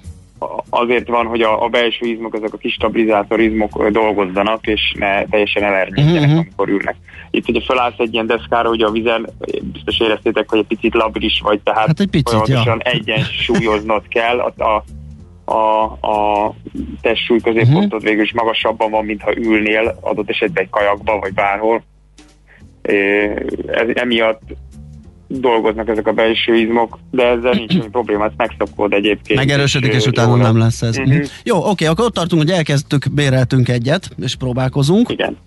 azért 0.69 1.07
van, 1.07 1.25
hogy 1.25 1.41
a, 1.41 1.63
a 1.63 1.67
belső 1.67 2.05
izmok, 2.05 2.35
ezek 2.35 2.53
a 2.53 2.57
kis 2.57 2.73
stabilizátor 2.73 3.39
izmok 3.39 3.87
dolgozzanak, 3.89 4.67
és 4.67 4.93
ne 4.97 5.25
teljesen 5.25 5.63
elernyedjenek, 5.63 6.21
Mhm, 6.21 6.29
mhm. 6.29 6.37
amikor 6.39 6.69
ülnek. 6.69 6.95
Itt, 7.31 7.45
hogyha 7.45 7.61
felállsz 7.73 7.97
egy 7.99 8.13
ilyen 8.13 8.27
deszkára, 8.27 8.69
ugye 8.69 8.85
a 8.85 8.91
vizen, 8.91 9.29
biztos 9.73 9.99
éreztétek, 9.99 10.49
hogy 10.49 10.59
egy 10.59 10.65
picit 10.67 10.93
labilis 10.93 11.39
vagy, 11.43 11.59
tehát 11.59 11.87
Hát 11.87 11.99
egy 11.99 12.07
picit, 12.07 12.29
folyamatosan 12.29 12.81
ja. 12.83 12.91
egyensúlyoznod 12.91 14.07
kell, 14.07 14.39
a, 14.39 14.63
a, 14.63 14.83
a, 15.49 15.83
a 15.83 16.53
testsúly 17.01 17.39
középpontod 17.39 17.83
uh-huh. 17.83 18.03
végül 18.03 18.23
is 18.23 18.33
magasabban 18.33 18.91
van, 18.91 19.05
mintha 19.05 19.37
ülnél 19.37 19.97
adott 20.01 20.29
esetben 20.29 20.63
egy 20.63 20.69
kajakban, 20.69 21.19
vagy 21.19 21.33
bárhol. 21.33 21.83
Ez, 23.67 23.87
emiatt 23.93 24.41
dolgoznak 25.27 25.89
ezek 25.89 26.07
a 26.07 26.11
belső 26.11 26.55
izmok, 26.55 26.99
de 27.11 27.25
ezzel 27.25 27.51
nincs 27.51 27.71
semmi 27.71 27.89
probléma, 27.89 28.25
ezt 28.25 28.33
megszokod 28.37 28.93
egyébként. 28.93 29.39
Megerősödik, 29.39 29.93
és 29.93 30.05
ö, 30.05 30.09
utána 30.09 30.35
nem 30.35 30.57
lesz. 30.57 30.81
ez. 30.81 30.97
Mhm. 30.97 31.09
Uh-huh. 31.09 31.25
Jó, 31.43 31.69
oké, 31.69 31.85
akkor 31.85 32.05
ott 32.05 32.13
tartunk, 32.13 32.41
hogy 32.41 32.51
elkezdtük, 32.51 33.13
béreltünk 33.13 33.69
egyet, 33.69 34.09
és 34.21 34.35
próbálkozunk. 34.35 35.09
Igen. 35.09 35.37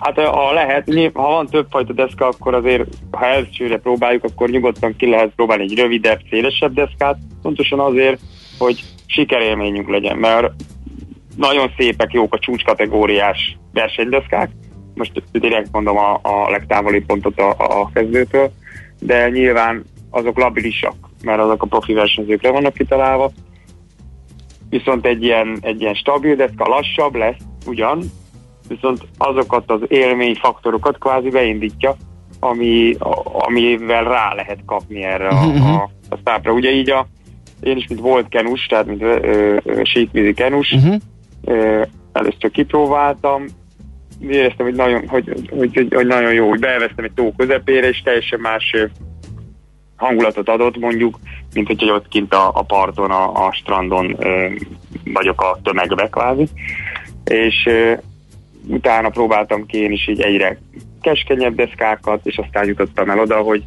Hát 0.00 0.18
ha 0.18 0.52
lehet, 0.52 1.10
ha 1.14 1.28
van 1.28 1.46
többfajta 1.46 1.92
deszka, 1.92 2.28
akkor 2.28 2.54
azért, 2.54 2.88
ha 3.10 3.26
elsőre 3.26 3.78
próbáljuk, 3.78 4.24
akkor 4.24 4.50
nyugodtan 4.50 4.96
ki 4.96 5.06
lehet 5.06 5.32
próbálni 5.36 5.62
egy 5.62 5.74
rövidebb, 5.74 6.20
szélesebb 6.30 6.74
deszkát, 6.74 7.18
pontosan 7.42 7.80
azért, 7.80 8.20
hogy 8.58 8.84
sikerélményünk 9.14 9.88
legyen, 9.88 10.16
mert 10.16 10.52
nagyon 11.36 11.70
szépek, 11.76 12.12
jók 12.12 12.34
a 12.34 12.38
csúcskategóriás 12.38 13.58
versenydeszkák, 13.72 14.50
most 14.94 15.22
direkt 15.32 15.72
mondom 15.72 15.96
a, 15.96 16.20
a 16.22 16.50
legtávolibb 16.50 17.06
pontot 17.06 17.38
a, 17.38 17.54
a 17.58 17.90
kezdőtől, 17.92 18.52
de 19.00 19.28
nyilván 19.28 19.84
azok 20.10 20.38
labilisak, 20.38 20.94
mert 21.22 21.40
azok 21.40 21.62
a 21.62 21.66
profi 21.66 21.92
versenyzőkre 21.92 22.50
vannak 22.50 22.74
kitalálva, 22.74 23.30
viszont 24.70 25.06
egy 25.06 25.22
ilyen, 25.22 25.58
egy 25.60 25.80
ilyen 25.80 25.94
stabil 25.94 26.34
deszka 26.34 26.68
lassabb 26.68 27.14
lesz, 27.14 27.36
ugyan, 27.66 28.02
viszont 28.68 29.06
azokat 29.18 29.70
az 29.70 29.80
élményfaktorokat 29.88 30.98
kvázi 30.98 31.30
beindítja, 31.30 31.96
ami, 32.40 32.94
a- 32.98 33.22
amivel 33.46 34.04
rá 34.04 34.34
lehet 34.34 34.58
kapni 34.66 35.02
erre 35.02 35.28
a, 35.28 35.44
a, 35.44 35.90
a 36.10 36.18
szápra. 36.24 36.52
Ugye 36.52 36.70
így 36.70 36.90
a, 36.90 37.06
én 37.64 37.76
is, 37.76 37.86
mint 37.88 38.00
volt 38.00 38.28
kenus, 38.28 38.66
tehát 38.66 38.86
mint 38.86 39.02
ö, 39.02 39.56
ö, 39.64 39.80
síkvízi 39.84 40.34
kenus, 40.34 40.72
Uh-huh. 40.72 40.94
ö, 41.44 41.82
először 42.12 42.50
kipróbáltam, 42.50 43.44
éreztem, 44.20 44.66
hogy 44.66 44.74
nagyon, 44.74 45.08
hogy, 45.08 45.32
hogy, 45.50 45.74
hogy, 45.74 45.94
hogy 45.94 46.06
nagyon 46.06 46.32
jó, 46.32 46.48
hogy 46.48 46.58
beelveztem 46.58 47.04
egy 47.04 47.12
tó 47.12 47.32
közepére, 47.36 47.88
és 47.88 48.02
teljesen 48.02 48.40
más 48.40 48.76
hangulatot 49.96 50.48
adott 50.48 50.78
mondjuk, 50.78 51.18
mint 51.54 51.66
hogy 51.66 51.90
ott 51.90 52.08
kint 52.08 52.34
a, 52.34 52.50
a 52.54 52.62
parton, 52.62 53.10
a, 53.10 53.46
a 53.46 53.52
strandon 53.52 54.16
ö, 54.18 54.48
vagyok 55.04 55.40
a 55.40 55.58
tömegbe 55.62 56.08
kvázi. 56.08 56.48
És 57.24 57.66
ö, 57.66 57.92
utána 58.66 59.08
próbáltam 59.08 59.66
ki 59.66 59.78
én 59.78 59.92
is 59.92 60.08
így 60.08 60.20
egyre 60.20 60.58
keskenyebb 61.00 61.54
deszkákat, 61.54 62.26
és 62.26 62.38
aztán 62.38 62.66
jutottam 62.66 63.10
el 63.10 63.18
oda, 63.18 63.36
hogy 63.36 63.62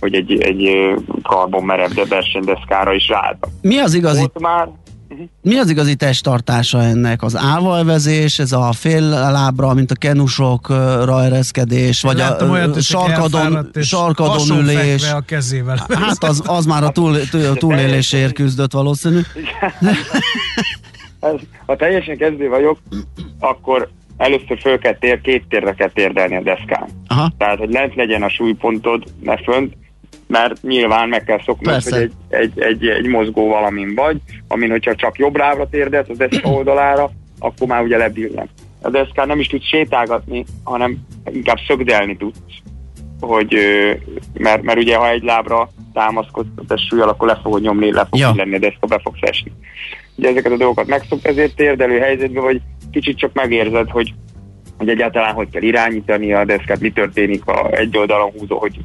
hogy 0.00 0.14
egy, 0.14 0.42
egy 0.42 0.66
ö, 0.66 0.94
karbon 1.22 1.64
merev 1.64 1.90
versenydeszkára 2.08 2.92
is 2.92 3.08
ráálltam. 3.08 3.50
Mi 3.60 3.78
az 3.78 3.94
igazi 3.94 4.22
Ott 4.22 4.40
már 4.40 4.68
Mi 5.42 5.58
az 5.58 5.70
igazi 5.70 5.94
testtartása 5.94 6.82
ennek? 6.82 7.22
Az 7.22 7.36
állvalvezés, 7.36 8.38
ez 8.38 8.52
a 8.52 8.72
fél 8.72 9.08
lábra, 9.08 9.74
mint 9.74 9.90
a 9.90 9.94
kenusokra 9.94 11.24
ereszkedés, 11.24 12.02
vagy 12.02 12.16
Láttam 12.16 12.50
a 12.50 12.52
olyat, 12.52 12.82
sarkadon, 12.82 13.70
sarkadon 13.80 14.58
ülés. 14.58 15.12
a 15.12 15.20
kezével. 15.20 15.86
Hát 15.88 16.24
az, 16.24 16.42
az 16.46 16.66
már 16.66 16.82
a 16.82 16.90
túl, 16.90 17.18
túl, 17.30 17.54
túlélésért 17.64 18.32
küzdött 18.32 18.72
valószínű. 18.72 19.20
Ha 21.66 21.76
teljesen 21.76 22.16
kezdő 22.16 22.48
vagyok, 22.48 22.78
akkor 23.38 23.88
először 24.16 24.58
föl 24.60 24.78
kell 24.78 24.94
tér, 24.94 25.20
két 25.20 25.44
térre 25.48 25.74
kell 25.74 25.90
térdelni 25.90 26.36
a 26.36 26.42
deszkán. 26.42 26.88
Aha. 27.06 27.32
Tehát, 27.38 27.58
hogy 27.58 27.70
lent 27.70 27.94
legyen 27.94 28.22
a 28.22 28.28
súlypontod, 28.28 29.04
ne 29.22 29.36
fönt, 29.36 29.76
mert 30.28 30.62
nyilván 30.62 31.08
meg 31.08 31.24
kell 31.24 31.40
szoknod, 31.44 31.72
Persze. 31.72 31.96
hogy 31.98 32.10
egy, 32.28 32.40
egy, 32.40 32.60
egy, 32.60 32.86
egy 32.86 33.06
mozgó 33.06 33.48
valamin 33.48 33.94
vagy, 33.94 34.16
amin, 34.48 34.70
hogyha 34.70 34.94
csak 34.94 35.18
jobb 35.18 35.36
lábra 35.36 35.68
térdelsz 35.68 36.08
a 36.08 36.14
deszka 36.14 36.48
oldalára, 36.50 37.10
akkor 37.38 37.66
már 37.66 37.82
ugye 37.82 37.96
lebillen. 37.96 38.48
A 38.82 38.90
deszkán 38.90 39.26
nem 39.26 39.40
is 39.40 39.46
tudsz 39.46 39.66
sétálgatni, 39.66 40.44
hanem 40.64 40.98
inkább 41.32 41.58
szögdelni 41.66 42.16
tudsz. 42.16 42.38
Hogy, 43.20 43.56
mert, 44.32 44.62
mert 44.62 44.78
ugye 44.78 44.96
ha 44.96 45.08
egy 45.08 45.22
lábra 45.22 45.68
támaszkodsz 45.92 46.48
a 46.56 46.64
testsúlyjal, 46.68 47.08
akkor 47.08 47.28
le 47.28 47.38
fogod 47.42 47.62
nyomni, 47.62 47.92
le 47.92 48.06
fog 48.10 48.18
Ja. 48.18 48.32
lenni 48.36 48.54
a 48.54 48.58
deszka, 48.58 48.86
be 48.86 49.00
fogsz 49.02 49.20
esni. 49.20 49.52
Ugye 50.16 50.28
ezeket 50.28 50.52
a 50.52 50.56
dolgokat 50.56 50.86
megszoksz, 50.86 51.24
ezért 51.24 51.54
térdelő 51.54 51.98
helyzetben, 51.98 52.42
vagy 52.42 52.60
kicsit 52.90 53.18
csak 53.18 53.32
megérzed, 53.32 53.90
hogy 53.90 54.14
hogy 54.78 54.88
egyáltalán 54.88 55.34
hogy 55.34 55.48
kell 55.50 55.62
irányítani 55.62 56.32
a 56.32 56.44
deszkát, 56.44 56.80
mi 56.80 56.90
történik 56.90 57.46
a 57.46 57.70
egy 57.70 57.96
oldalon 57.96 58.30
húzó, 58.38 58.58
hogy 58.58 58.78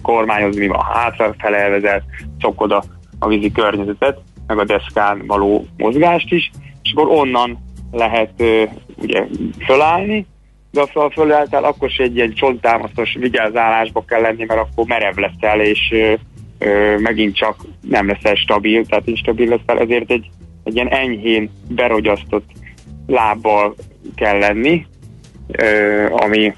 kicsit 0.00 0.16
kormányozni, 0.16 0.60
mi 0.60 0.66
van 0.66 0.84
hátra 0.84 1.34
felelvezel, 1.38 2.02
szokod 2.40 2.72
a, 2.72 2.82
a 3.18 3.28
vízi 3.28 3.52
környezetet, 3.52 4.20
meg 4.46 4.58
a 4.58 4.64
deszkán 4.64 5.26
való 5.26 5.66
mozgást 5.76 6.32
is, 6.32 6.50
és 6.82 6.92
akkor 6.92 7.18
onnan 7.18 7.58
lehet 7.92 8.30
ö, 8.36 8.64
ugye 8.96 9.26
fölállni, 9.64 10.26
de 10.70 10.84
ha 10.92 11.10
fölálltál, 11.10 11.64
akkor 11.64 11.90
se 11.90 12.02
egy 12.02 12.16
ilyen 12.16 12.32
csonttámasztos 12.32 13.16
vigyázálásba 13.20 14.04
kell 14.04 14.20
lenni, 14.20 14.44
mert 14.44 14.60
akkor 14.60 14.86
merev 14.86 15.16
leszel, 15.16 15.60
és 15.60 15.90
ö, 15.92 16.14
ö, 16.58 16.98
megint 16.98 17.36
csak 17.36 17.56
nem 17.80 18.06
leszel 18.06 18.34
stabil, 18.34 18.86
tehát 18.86 19.06
instabil 19.06 19.48
leszel, 19.48 19.82
ezért 19.82 20.10
egy, 20.10 20.30
egy 20.64 20.74
ilyen 20.74 20.88
enyhén 20.88 21.50
berogyasztott 21.68 22.50
lábbal 23.06 23.74
kell 24.14 24.38
lenni, 24.38 24.86
ö, 25.48 26.06
ami, 26.10 26.54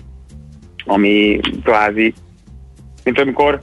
ami 0.84 1.40
kvázi, 1.64 2.14
mint 3.04 3.18
amikor 3.18 3.62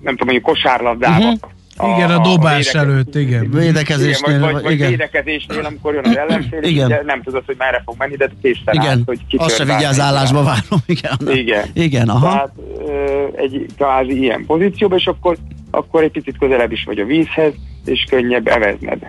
nem 0.00 0.16
tudom, 0.16 0.34
mondjuk 0.34 0.42
kosárlabdában. 0.42 1.40
Mhm. 1.78 1.90
Igen, 1.96 2.10
a 2.10 2.18
dobás 2.18 2.56
védeke- 2.72 2.74
előtt, 2.90 3.14
igen. 3.14 3.50
Védekezésnél, 3.50 4.28
igen, 4.36 4.40
vagy, 4.40 4.52
vagy, 4.52 4.62
vagy 4.62 4.72
igen. 4.72 4.88
védekezésnél, 4.88 5.64
amikor 5.64 5.94
jön 5.94 6.04
az 6.04 6.16
ellenfél, 6.16 6.58
és 6.60 6.70
Igen. 6.70 6.86
ugye 6.86 7.02
nem 7.04 7.22
tudod, 7.22 7.42
hogy 7.46 7.54
merre 7.58 7.82
fog 7.84 7.94
menni, 7.98 8.16
de 8.16 8.30
készen 8.42 8.74
Igen, 8.74 8.86
állsz, 8.86 9.00
hogy 9.04 9.20
azt 9.36 9.56
se 9.56 9.64
vigyázálásba 9.64 10.42
bármelyik 10.42 11.00
várom. 11.02 11.18
Igen, 11.36 11.36
Igen. 11.36 11.64
igen 11.72 12.08
aha. 12.08 12.26
Tehát 12.28 12.52
ö, 12.78 13.26
egy 13.36 13.66
kvázi 13.76 14.18
ilyen 14.18 14.44
pozícióba, 14.46 14.96
és 14.96 15.06
akkor, 15.06 15.36
akkor 15.70 16.02
egy 16.02 16.10
picit 16.10 16.38
közelebb 16.38 16.72
is 16.72 16.84
vagy 16.84 16.98
a 16.98 17.04
vízhez, 17.04 17.52
és 17.84 18.06
könnyebb 18.10 18.46
evezned. 18.46 19.06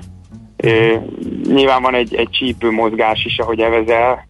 Ö, 0.58 0.95
nyilván 1.53 1.82
van 1.82 1.95
egy, 1.95 2.15
egy 2.15 2.29
csípő 2.29 2.71
mozgás 2.71 3.25
is, 3.25 3.38
ahogy 3.38 3.60
evezel, 3.60 4.27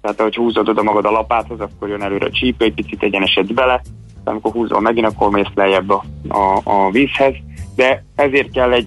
tehát 0.00 0.20
ahogy 0.20 0.34
húzod 0.34 0.68
oda 0.68 0.82
magad 0.82 1.04
a 1.04 1.10
lapáthoz, 1.10 1.60
akkor 1.60 1.88
jön 1.88 2.02
előre 2.02 2.26
a 2.26 2.30
csípő, 2.30 2.64
egy 2.64 2.74
picit 2.74 3.02
egyenesed 3.02 3.52
bele, 3.54 3.82
amikor 4.24 4.52
húzol 4.52 4.80
megint, 4.80 5.06
akkor 5.06 5.30
mész 5.30 5.52
lejjebb 5.54 5.90
a, 5.90 6.04
a, 6.28 6.60
a 6.64 6.90
vízhez, 6.90 7.34
de 7.76 8.04
ezért 8.14 8.50
kell 8.50 8.72
egy 8.72 8.86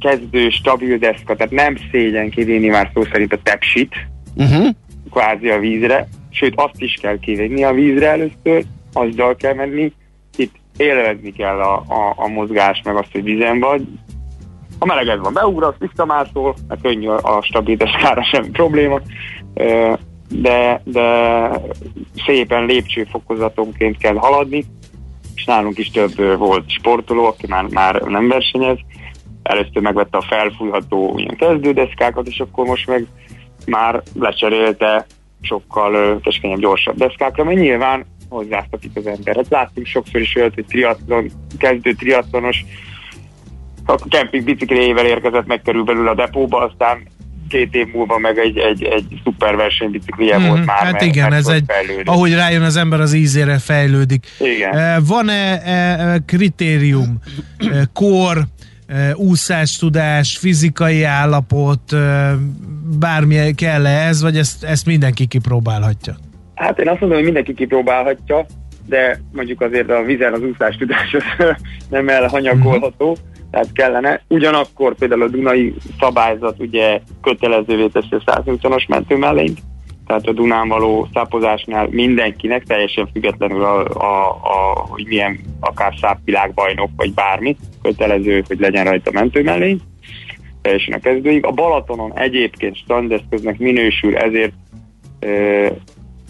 kezdő, 0.00 0.50
stabil 0.50 0.98
deszka, 0.98 1.36
tehát 1.36 1.52
nem 1.52 1.76
szégyen 1.90 2.30
kivinni 2.30 2.68
már 2.68 2.90
szó 2.94 3.04
szerint 3.04 3.32
a 3.32 3.38
tepsit, 3.42 3.94
Uh-huh. 4.36 4.68
kvázi 5.10 5.48
a 5.48 5.58
vízre, 5.58 6.08
sőt 6.30 6.52
azt 6.56 6.80
is 6.80 6.94
kell 7.02 7.18
kivenni 7.18 7.64
a 7.64 7.72
vízre 7.72 8.08
először, 8.08 8.64
azzal 8.92 9.36
kell 9.36 9.54
menni, 9.54 9.92
itt 10.36 10.54
élvezni 10.76 11.32
kell 11.32 11.60
a, 11.60 11.74
a, 11.74 12.14
a 12.16 12.28
mozgás, 12.28 12.82
meg 12.84 12.96
azt, 12.96 13.12
hogy 13.12 13.22
vízen 13.22 13.60
vagy. 13.60 13.82
Ha 14.78 14.86
meleged 14.86 15.18
van, 15.18 15.32
beugrasz, 15.32 15.74
visszamászol, 15.78 16.54
mert 16.68 16.82
könnyű 16.82 17.08
a, 17.08 17.42
stabil 17.42 17.76
deskára 17.76 18.24
sem 18.32 18.50
probléma, 18.50 19.00
de, 20.32 20.82
de 20.84 21.50
szépen 22.26 22.66
lépcsőfokozatonként 22.66 23.98
kell 23.98 24.14
haladni, 24.14 24.64
és 25.34 25.44
nálunk 25.44 25.78
is 25.78 25.90
több 25.90 26.38
volt 26.38 26.70
sportoló, 26.70 27.24
aki 27.24 27.46
már, 27.46 27.64
már 27.64 28.00
nem 28.02 28.28
versenyez, 28.28 28.78
először 29.42 29.82
megvette 29.82 30.18
a 30.18 30.22
felfújható 30.22 31.14
ilyen 31.16 31.36
kezdődeszkákat, 31.36 32.26
és 32.26 32.40
akkor 32.40 32.66
most 32.66 32.86
meg 32.86 33.06
már 33.66 34.02
lecserélte 34.18 35.06
sokkal 35.40 36.20
keskenyebb, 36.20 36.58
gyorsabb 36.58 36.96
deszkákra, 36.96 37.44
mert 37.44 37.58
nyilván 37.58 38.06
hozzászokik 38.28 38.90
az 38.94 39.06
ember. 39.06 39.36
Hát 39.36 39.48
láttunk 39.48 39.86
sokszor 39.86 40.20
is 40.20 40.36
olyat, 40.36 40.54
hogy 40.54 40.64
triatlon, 40.66 41.30
kezdő 41.58 41.92
triatlonos 41.92 42.64
a 43.86 44.08
kemping 44.08 44.44
bicikléjével 44.44 45.06
érkezett 45.06 45.46
meg 45.46 45.62
körülbelül 45.62 46.08
a 46.08 46.14
depóba, 46.14 46.58
aztán 46.58 47.08
két 47.52 47.74
év 47.74 47.86
múlva 47.92 48.18
meg 48.18 48.38
egy, 48.38 48.58
egy, 48.58 48.82
egy 48.82 49.20
szuper 49.24 49.56
versenybiciklije 49.56 50.38
Mhm, 50.38 50.46
volt 50.46 50.64
már, 50.64 50.76
hát 50.76 50.92
mert, 50.92 51.04
igen, 51.04 51.28
mert 51.28 51.40
ez 51.40 51.48
egy, 51.48 51.64
fejlődött. 51.66 52.06
ahogy 52.06 52.34
rájön 52.34 52.62
az 52.62 52.76
ember, 52.76 53.00
az 53.00 53.12
ízére 53.12 53.58
fejlődik. 53.58 54.26
Igen. 54.38 54.76
Eh, 54.76 54.96
Van-e 55.06 55.60
eh, 55.62 56.14
kritérium, 56.26 57.18
eh, 57.58 57.80
kor, 57.92 58.38
úszástudás, 59.14 60.38
fizikai 60.38 61.02
állapot, 61.02 61.96
bármi 62.98 63.54
kell 63.54 63.86
-e 63.86 64.06
ez, 64.06 64.22
vagy 64.22 64.36
ezt, 64.36 64.64
ezt 64.64 64.86
mindenki 64.86 65.26
kipróbálhatja? 65.26 66.16
Hát 66.54 66.78
én 66.78 66.88
azt 66.88 67.00
mondom, 67.00 67.16
hogy 67.16 67.26
mindenki 67.26 67.54
kipróbálhatja, 67.54 68.46
de 68.86 69.20
mondjuk 69.32 69.60
azért 69.60 69.90
a 69.90 70.02
vizen 70.02 70.32
az 70.32 70.40
úszástudás 70.42 71.16
nem 71.90 72.08
elhanyagolható, 72.08 73.10
uh-huh. 73.10 73.31
Tehát 73.52 73.72
kellene. 73.72 74.22
Ugyanakkor 74.28 74.94
például 74.94 75.22
a 75.22 75.28
Dunai 75.28 75.74
szabályzat 76.00 76.58
ugye 76.58 77.00
kötelezővé 77.22 77.86
teszi 77.86 78.08
a 78.10 78.42
120-as 78.42 78.88
mentő 78.88 79.16
mellényt, 79.16 79.58
tehát 80.06 80.26
a 80.26 80.32
Dunán 80.32 80.68
való 80.68 81.08
szápozásnál 81.12 81.88
mindenkinek, 81.90 82.64
teljesen 82.64 83.08
függetlenül 83.12 83.64
a, 83.64 83.84
a, 83.84 84.30
a 84.30 84.86
hogy 84.88 85.06
milyen 85.06 85.38
akár 85.60 85.94
szápvilágbajnok, 86.00 86.90
vagy 86.96 87.14
bármi, 87.14 87.56
kötelező, 87.82 88.44
hogy 88.46 88.60
legyen 88.60 88.84
rajta 88.84 89.10
mentőmellény, 89.12 89.80
teljesen 90.62 90.94
a 90.94 90.98
kezdőig. 90.98 91.44
A 91.44 91.50
Balatonon 91.50 92.18
egyébként 92.18 92.76
standeszköznek 92.76 93.58
minősül, 93.58 94.16
ezért 94.16 94.52
e, 95.20 95.28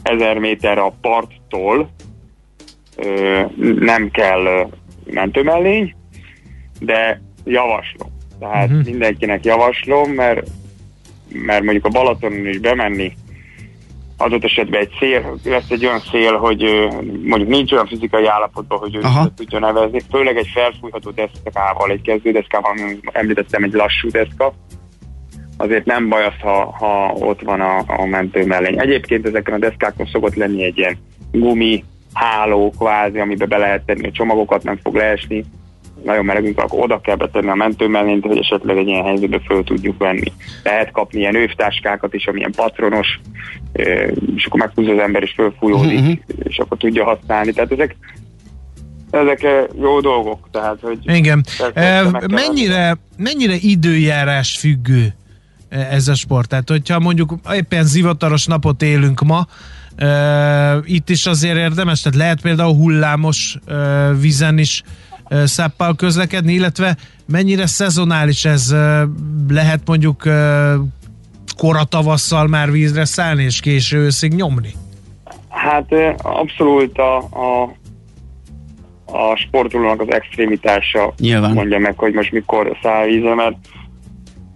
ezer 0.03 0.39
méterre 0.39 0.81
a 0.81 0.95
parttól 1.01 1.91
e, 2.97 3.07
nem 3.79 4.11
kell 4.11 4.69
mentőmellény, 5.05 5.95
de 6.85 7.21
javaslom. 7.45 8.09
Tehát 8.39 8.69
uh-huh. 8.69 8.85
mindenkinek 8.85 9.45
javaslom, 9.45 10.11
mert, 10.11 10.49
mert 11.29 11.63
mondjuk 11.63 11.85
a 11.85 11.89
Balatonon 11.89 12.47
is 12.47 12.59
bemenni 12.59 13.13
adott 14.17 14.45
esetben 14.45 14.81
egy 14.81 14.93
szél, 14.99 15.39
lesz 15.45 15.71
egy 15.71 15.87
olyan 15.87 16.01
szél, 16.11 16.37
hogy 16.37 16.63
mondjuk 17.25 17.49
nincs 17.49 17.73
olyan 17.73 17.87
fizikai 17.87 18.27
állapotban, 18.27 18.79
hogy 18.79 18.95
ő 18.95 19.01
tudja 19.37 19.59
nevezni, 19.59 20.01
főleg 20.11 20.37
egy 20.37 20.51
felfújható 20.55 21.11
deszkával, 21.11 21.91
egy 21.91 22.03
kezdődeszkával, 22.03 22.71
ami 22.71 22.99
említettem, 23.13 23.63
egy 23.63 23.73
lassú 23.73 24.09
deszka, 24.11 24.55
azért 25.57 25.85
nem 25.85 26.09
baj 26.09 26.25
az, 26.25 26.41
ha, 26.41 26.71
ha 26.71 27.13
ott 27.15 27.43
van 27.43 27.61
a, 27.61 27.85
a 27.87 28.05
mentő 28.05 28.47
mellény. 28.47 28.81
Egyébként 28.81 29.27
ezeken 29.27 29.55
a 29.55 29.59
deszkákon 29.59 30.07
szokott 30.07 30.35
lenni 30.35 30.65
egy 30.65 30.79
ilyen 30.79 30.99
gumi 31.33 31.85
háló 32.13 32.73
kvázi, 32.79 33.19
amiben 33.19 33.49
be 33.49 33.57
lehet 33.57 33.83
tenni 33.87 34.07
a 34.07 34.13
csomagokat, 34.13 34.63
nem 34.63 34.79
fog 34.83 34.95
leesni, 34.95 35.45
nagyon 36.05 36.25
melegünk, 36.25 36.59
akkor 36.59 36.83
oda 36.83 37.01
kell 37.01 37.17
betenni 37.17 37.49
a 37.49 37.55
mentőmellényt, 37.55 38.27
hogy 38.27 38.39
esetleg 38.39 38.77
egy 38.77 38.87
ilyen 38.87 39.05
helyzetbe 39.05 39.41
föl 39.47 39.65
tudjuk 39.65 39.99
venni. 39.99 40.33
Lehet 40.63 40.91
kapni 40.91 41.19
ilyen 41.21 41.37
övtáskákat 41.37 42.15
is, 42.15 42.27
amilyen 42.27 42.53
patronos, 42.57 43.21
és 44.37 44.47
akkor 44.47 44.61
meghúzza 44.61 44.93
az 44.93 44.99
ember, 44.99 45.23
és 45.23 45.33
fölfújódik, 45.37 45.99
uh-huh. 45.99 46.19
és 46.43 46.59
akkor 46.59 46.79
tudja 46.79 47.05
használni. 47.05 47.53
Tehát 47.53 47.73
ezek 47.73 47.97
ezek 49.11 49.47
jó 49.81 50.01
dolgok. 50.01 50.49
Tehát, 50.51 50.79
hogy 50.81 50.99
Igen. 51.03 51.45
E, 51.75 52.03
mennyire, 52.31 52.97
mennyire 53.17 53.55
időjárás 53.55 54.57
függő 54.59 55.15
ez 55.69 56.09
a 56.09 56.15
sport? 56.15 56.49
Tehát, 56.49 56.69
hogyha 56.69 56.99
mondjuk 56.99 57.35
éppen 57.53 57.85
zivataros 57.85 58.47
napot 58.47 58.83
élünk 58.83 59.21
ma, 59.21 59.47
itt 60.85 61.09
is 61.09 61.27
azért 61.27 61.57
érdemes, 61.57 62.01
tehát 62.01 62.19
lehet 62.19 62.41
például 62.41 62.75
hullámos 62.75 63.59
vízen 64.21 64.59
is 64.59 64.83
száppal 65.45 65.95
közlekedni, 65.97 66.53
illetve 66.53 66.97
mennyire 67.27 67.67
szezonális 67.67 68.45
ez 68.45 68.75
lehet 69.49 69.81
mondjuk 69.85 70.23
kora 71.57 71.85
tavasszal 71.85 72.47
már 72.47 72.71
vízre 72.71 73.05
szállni 73.05 73.43
és 73.43 73.61
késő 73.61 73.99
őszig 73.99 74.33
nyomni? 74.35 74.71
Hát 75.49 75.93
abszolút 76.23 76.99
a, 76.99 77.17
a, 77.17 77.63
a 79.07 79.37
sportolónak 79.37 80.01
az 80.01 80.11
extrémitása 80.11 81.13
Nyilván. 81.19 81.53
mondja 81.53 81.79
meg, 81.79 81.99
hogy 81.99 82.13
most 82.13 82.33
mikor 82.33 82.77
száll 82.83 83.07
vízre, 83.07 83.35
mert 83.35 83.57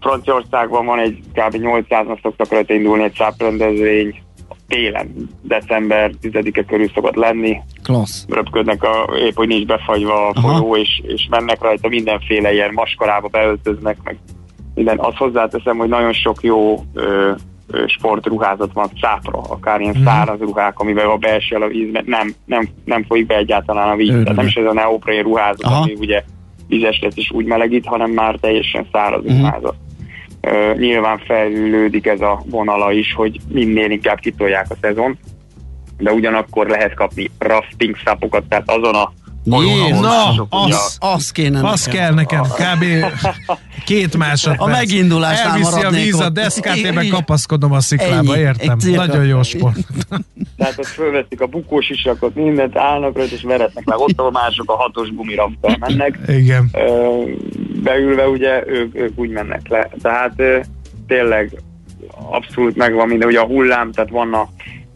Franciaországban 0.00 0.86
van 0.86 0.98
egy 0.98 1.18
kb. 1.32 1.56
800-nak 1.58 2.22
szoktak 2.22 2.50
rajta 2.50 2.74
indulni 2.74 3.02
egy 3.02 3.14
száprendezvény, 3.16 4.22
télen, 4.68 5.28
december 5.42 6.10
10-e 6.22 6.64
körül 6.64 6.88
szokott 6.94 7.14
lenni. 7.14 7.60
Klassz. 7.82 8.24
Röpködnek, 8.28 8.82
a, 8.82 9.16
épp 9.16 9.34
hogy 9.34 9.48
nincs 9.48 9.66
befagyva 9.66 10.28
a 10.28 10.40
folyó, 10.40 10.76
és, 10.76 11.02
és 11.06 11.26
mennek 11.30 11.62
rajta 11.62 11.88
mindenféle 11.88 12.52
ilyen 12.52 12.70
maskarába 12.72 13.28
beöltöznek, 13.28 13.96
meg 14.04 14.18
minden. 14.74 14.98
Azt 14.98 15.16
hozzáteszem, 15.16 15.76
hogy 15.76 15.88
nagyon 15.88 16.12
sok 16.12 16.42
jó 16.42 16.84
ö, 16.94 17.32
ö, 17.66 17.84
sportruházat 17.86 18.72
van 18.72 18.90
szápra, 19.00 19.40
akár 19.40 19.80
ilyen 19.80 19.96
mm. 19.98 20.04
száraz 20.04 20.40
ruhák, 20.40 20.78
amivel 20.78 21.10
a 21.10 21.16
belső 21.16 21.56
a 21.56 21.68
víz, 21.68 21.88
nem, 22.04 22.34
nem, 22.44 22.68
nem 22.84 23.04
folyik 23.04 23.26
be 23.26 23.36
egyáltalán 23.36 23.88
a 23.88 23.96
víz. 23.96 24.10
Tehát 24.10 24.36
nem 24.36 24.46
is 24.46 24.54
ez 24.54 24.66
a 24.66 24.72
neoprén 24.72 25.22
ruházat, 25.22 25.62
Aha. 25.62 25.82
ami 25.82 25.94
ugye 25.98 26.22
vizes 26.68 27.00
lesz 27.00 27.16
és 27.16 27.30
úgy 27.30 27.44
melegít, 27.44 27.86
hanem 27.86 28.10
már 28.10 28.34
teljesen 28.40 28.86
száraz 28.92 29.22
mm. 29.22 29.38
ruházat 29.38 29.74
nyilván 30.76 31.18
fejlődik 31.18 32.06
ez 32.06 32.20
a 32.20 32.42
vonala 32.50 32.92
is, 32.92 33.14
hogy 33.14 33.40
minél 33.48 33.90
inkább 33.90 34.18
kitolják 34.18 34.66
a 34.68 34.76
szezon, 34.80 35.18
de 35.98 36.12
ugyanakkor 36.12 36.66
lehet 36.66 36.94
kapni 36.94 37.30
rafting 37.38 37.96
szapokat, 38.04 38.44
tehát 38.48 38.70
azon 38.70 38.94
a 38.94 39.12
Jé, 39.46 39.90
na, 39.90 40.28
az, 40.48 40.96
az 41.00 41.30
kéne 41.30 41.68
Az 41.68 41.84
kell 41.84 42.14
nekem, 42.14 42.42
kb. 42.42 42.84
két 43.84 44.16
másodperc. 44.16 44.62
A 44.62 44.66
megindulásnál 44.66 45.52
Elviszi 45.52 45.82
a 45.82 45.90
víz 45.90 46.20
a 46.20 46.28
deszkát, 46.28 46.76
én 46.76 46.92
meg 46.92 47.06
kapaszkodom 47.06 47.72
a 47.72 47.80
sziklába, 47.80 48.38
értem. 48.38 48.78
Nagyon 48.84 49.24
jó 49.24 49.42
sport. 49.42 49.76
Tehát 50.56 50.78
ott 50.78 50.86
fölveszik 50.86 51.40
a 51.40 51.46
bukós 51.46 51.90
isakot, 51.90 52.34
mindent 52.34 52.76
állnak 52.76 53.16
rajta, 53.16 53.34
és 53.34 53.42
veretnek 53.42 53.84
meg. 53.84 53.98
Ott 53.98 54.20
a 54.20 54.30
mások 54.30 54.70
a 54.70 54.76
hatos 54.76 55.14
gumiraptal 55.14 55.76
mennek. 55.80 56.18
Igen. 56.26 56.70
Beülve 57.82 58.28
ugye 58.28 58.62
ők, 58.66 58.96
ők 58.96 59.18
úgy 59.18 59.30
mennek 59.30 59.68
le. 59.68 59.88
Tehát 60.02 60.42
tényleg 61.06 61.62
abszolút 62.30 62.76
megvan 62.76 63.08
minden. 63.08 63.28
Ugye 63.28 63.40
a 63.40 63.46
hullám, 63.46 63.92
tehát 63.92 64.10
vannak 64.10 64.48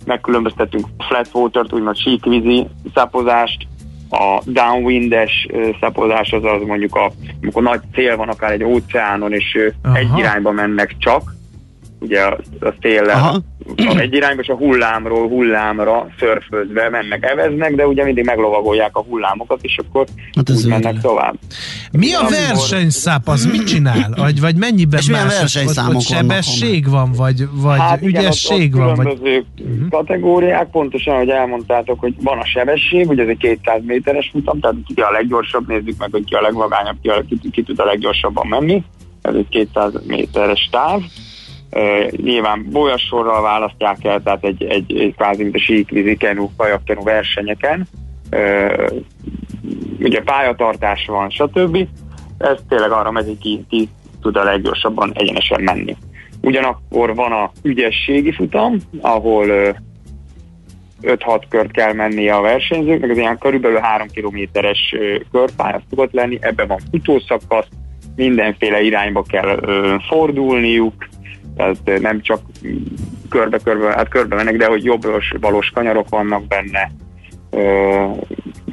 megkülönböztetünk 0.05 0.87
flat 1.09 1.29
water-t, 1.33 1.73
úgymond 1.73 1.97
síkvízi 1.97 2.67
szapozást, 2.95 3.67
a 4.11 4.43
downwindes 4.45 5.47
szapozás 5.81 6.33
az 6.33 6.45
az 6.45 6.63
mondjuk, 6.67 6.95
a, 6.95 7.13
amikor 7.43 7.63
nagy 7.63 7.81
cél 7.93 8.17
van 8.17 8.29
akár 8.29 8.53
egy 8.53 8.65
óceánon, 8.65 9.33
és 9.33 9.59
Aha. 9.83 9.97
egy 9.97 10.19
irányba 10.19 10.51
mennek 10.51 10.95
csak, 10.99 11.35
ugye 12.01 12.21
a, 12.21 12.39
a 12.61 12.75
széllel 12.81 13.43
egy 13.77 14.15
irányba, 14.15 14.43
és 14.43 14.49
a 14.49 14.57
hullámról 14.57 15.29
hullámra 15.29 16.07
szörfözve 16.19 16.89
mennek, 16.89 17.25
eveznek, 17.25 17.75
de 17.75 17.87
ugye 17.87 18.05
mindig 18.05 18.25
meglovagolják 18.25 18.97
a 18.97 19.03
hullámokat, 19.03 19.59
és 19.63 19.79
akkor 19.79 20.07
hát 20.37 20.51
úgy 20.51 20.67
mennek 20.67 20.95
le. 20.95 21.01
tovább. 21.01 21.35
Mi 21.93 22.15
a 22.15 22.29
versenyszáp, 22.29 23.29
az 23.29 23.47
mit 23.47 23.67
csinál? 23.67 24.15
Vagy, 24.17 24.41
vagy 24.41 24.57
mennyiben 24.57 25.01
és 25.01 25.11
más? 25.11 25.39
versenyszámok 25.39 25.93
vagy, 25.93 26.03
sebesség 26.03 26.89
van, 26.89 27.13
vagy, 27.13 27.45
vagy 27.53 27.79
hát 27.79 28.03
ügyesség 28.03 28.61
igen, 28.61 28.81
ott, 28.81 28.89
ott 28.89 28.97
van? 28.97 29.05
Különböző 29.05 29.45
vagy... 29.57 29.67
Mhm. 29.67 29.89
kategóriák, 29.89 30.71
pontosan, 30.71 31.17
hogy 31.17 31.29
elmondtátok, 31.29 32.01
hogy 32.01 32.15
van 32.23 32.39
a 32.39 32.45
sebesség, 32.45 33.09
ugye 33.09 33.23
ez 33.23 33.29
egy 33.29 33.37
200 33.37 33.81
méteres 33.85 34.31
futam, 34.33 34.61
tehát 34.61 34.77
ki 34.95 35.01
a 35.01 35.11
leggyorsabb, 35.11 35.69
nézzük 35.69 35.99
meg, 35.99 36.09
hogy 36.11 36.25
ki 36.25 36.35
a 36.35 36.41
legvagányabb, 36.41 36.97
ki, 37.03 37.09
a, 37.09 37.25
ki, 37.29 37.51
ki 37.51 37.63
tud 37.63 37.79
a 37.79 37.85
leggyorsabban 37.85 38.47
menni. 38.47 38.85
Ez 39.23 39.35
egy 39.35 39.49
200 39.49 39.93
méteres 40.07 40.69
táv 40.71 41.01
nyilván 42.17 42.67
bolyasorral 42.71 43.43
választják 43.43 44.05
el, 44.05 44.23
tehát 44.23 44.45
egy, 44.45 44.65
egy, 44.65 44.97
egy 44.97 45.15
kvázi, 45.17 45.43
mint 45.43 45.55
a 45.55 45.59
síkvízi 45.59 46.17
kenú, 46.17 46.51
kajakkenú 46.57 47.03
versenyeken. 47.03 47.87
Uh, 48.33 49.03
ugye 49.99 50.23
pályatartás 50.23 51.07
van, 51.07 51.31
stb. 51.31 51.87
Ez 52.39 52.59
tényleg 52.69 52.91
arra 52.91 53.11
megy, 53.11 53.39
ki, 53.39 53.65
ki 53.69 53.89
tud 54.21 54.37
a 54.37 54.45
leggyorsabban 54.45 55.13
egyenesen 55.15 55.63
menni. 55.63 55.97
Ugyanakkor 56.41 57.15
van 57.15 57.33
a 57.33 57.51
ügyességi 57.63 58.33
futam, 58.33 58.77
ahol 59.01 59.49
uh, 59.49 59.77
5-6 61.03 61.43
kört 61.49 61.71
kell 61.71 61.93
menni 61.93 62.29
a 62.29 62.41
versenyzőknek, 62.41 63.11
ez 63.11 63.17
ilyen 63.17 63.39
körülbelül 63.39 63.79
3 63.79 64.09
kilométeres 64.09 64.95
körpálya 65.33 65.83
szokott 65.91 66.13
lenni, 66.13 66.39
ebben 66.41 66.67
van 66.67 66.81
futószakasz, 66.91 67.69
mindenféle 68.17 68.81
irányba 68.81 69.23
kell 69.23 69.61
fordulniuk, 70.09 71.09
tehát 71.61 72.01
nem 72.01 72.21
csak 72.21 72.41
körbe-körbe, 73.29 73.93
hát 73.93 74.09
körbe 74.09 74.35
mennek, 74.35 74.57
de 74.57 74.67
hogy 74.67 74.85
jobbos 74.85 75.33
valós 75.41 75.71
kanyarok 75.71 76.09
vannak 76.09 76.47
benne, 76.47 76.91